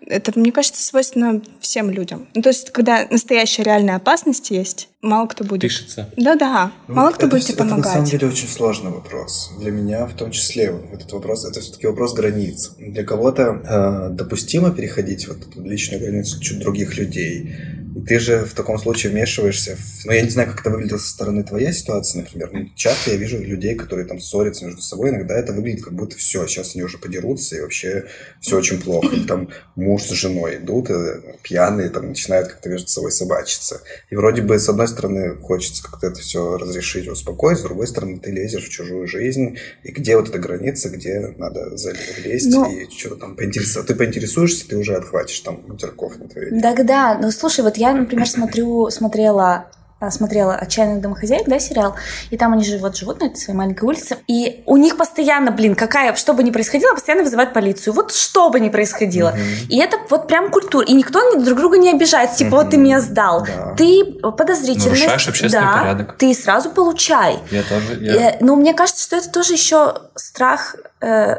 [0.06, 2.28] Это, мне кажется, свойственно всем людям.
[2.34, 5.62] Ну, то есть, когда настоящая реальная опасность есть, мало кто будет...
[5.62, 6.10] Пишется.
[6.18, 7.86] Да-да, ну, мало кто это, будет тебе это помогать.
[7.86, 9.52] на самом деле очень сложный вопрос.
[9.60, 12.72] Для меня в том числе этот вопрос, это все-таки вопрос границ.
[12.78, 17.56] Для кого-то э, допустимо переходить вот эту личную границу чуть других людей,
[17.95, 20.06] и ты же в таком случае вмешиваешься в...
[20.06, 22.50] Ну, я не знаю, как это выглядит со стороны твоей ситуации, например.
[22.52, 25.10] Но часто я вижу людей, которые там ссорятся между собой.
[25.10, 28.06] Иногда это выглядит как будто все, сейчас они уже подерутся, и вообще
[28.41, 29.16] все очень плохо.
[29.16, 30.93] Или там муж с женой идут, и
[31.41, 33.82] пьяные там начинают как-то между собой собачиться.
[34.10, 38.20] И вроде бы, с одной стороны, хочется как-то это все разрешить, успокоить, с другой стороны,
[38.20, 39.58] ты лезешь в чужую жизнь.
[39.84, 42.66] И где вот эта граница, где надо залезть Но...
[42.70, 43.94] и что-то там поинтересоваться.
[43.94, 46.60] Ты поинтересуешься, ты уже отхватишь там матерков на твоей.
[46.60, 49.72] Да-да, ну слушай, вот я, например, смотрю, смотрела
[50.10, 51.95] смотрела «Отчаянных домохозяек», да, сериал,
[52.30, 55.52] и там они же вот живут на этой своей маленькой улице, и у них постоянно,
[55.52, 59.30] блин, какая, что бы ни происходило, постоянно вызывают полицию, вот что бы ни происходило.
[59.30, 59.68] Uh-huh.
[59.70, 62.64] И это вот прям культура, и никто друг друга не обижает, типа, uh-huh.
[62.64, 63.45] вот ты меня сдал.
[63.45, 63.74] Да.
[63.76, 64.91] Ты подозрительный.
[64.91, 66.18] Нарушаешь общественный да, порядок.
[66.18, 67.39] ты сразу получай.
[67.52, 67.97] Я тоже.
[68.00, 68.32] Я...
[68.32, 71.38] Э, но мне кажется, что это тоже еще страх э,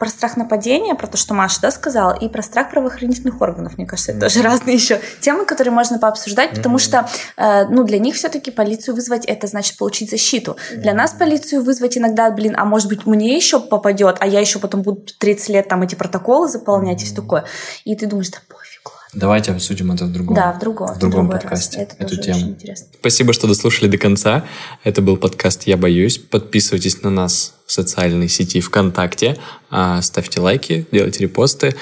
[0.00, 3.76] про страх нападения, про то, что Маша да, сказала, и про страх правоохранительных органов.
[3.76, 4.34] Мне кажется, это mm-hmm.
[4.34, 6.78] тоже разные еще темы, которые можно пообсуждать, потому mm-hmm.
[6.78, 10.52] что э, ну, для них все-таки полицию вызвать это значит получить защиту.
[10.52, 10.76] Mm-hmm.
[10.78, 14.58] Для нас полицию вызвать иногда, блин, а может быть мне еще попадет, а я еще
[14.58, 17.02] потом буду 30 лет там эти протоколы заполнять mm-hmm.
[17.02, 17.44] и все такое.
[17.84, 18.69] И ты думаешь, да пофиг.
[19.12, 22.56] Давайте обсудим это в другом, да, в другом, в другом подкасте, это эту тему.
[23.00, 24.44] Спасибо, что дослушали до конца.
[24.84, 26.18] Это был подкаст «Я боюсь».
[26.18, 29.36] Подписывайтесь на нас в социальной сети ВКонтакте,
[29.70, 31.74] а, ставьте лайки, делайте репосты.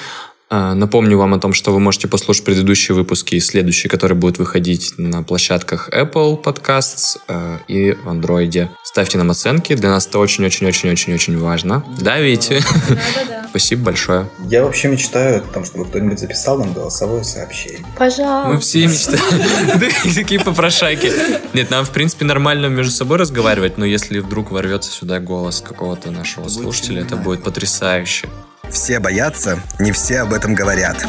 [0.49, 4.39] А, напомню вам о том, что вы можете послушать предыдущие выпуски и следующие, которые будут
[4.39, 8.69] выходить на площадках Apple Podcasts а, и в Android.
[8.83, 11.85] Ставьте нам оценки, для нас это очень-очень-очень-очень-очень важно.
[11.99, 12.63] Да, Витя?
[12.89, 13.38] Да-да-да.
[13.49, 14.29] Спасибо большое.
[14.47, 17.85] Я вообще мечтаю о том, чтобы кто-нибудь записал нам голосовое сообщение.
[17.97, 18.49] Пожалуйста.
[18.53, 20.13] Мы все мечтаем.
[20.15, 21.11] Такие попрошайки.
[21.53, 26.11] Нет, нам, в принципе, нормально между собой разговаривать, но если вдруг ворвется сюда голос какого-то
[26.11, 28.29] нашего слушателя, это будет потрясающе.
[28.69, 31.03] Все боятся, не все об этом говорят.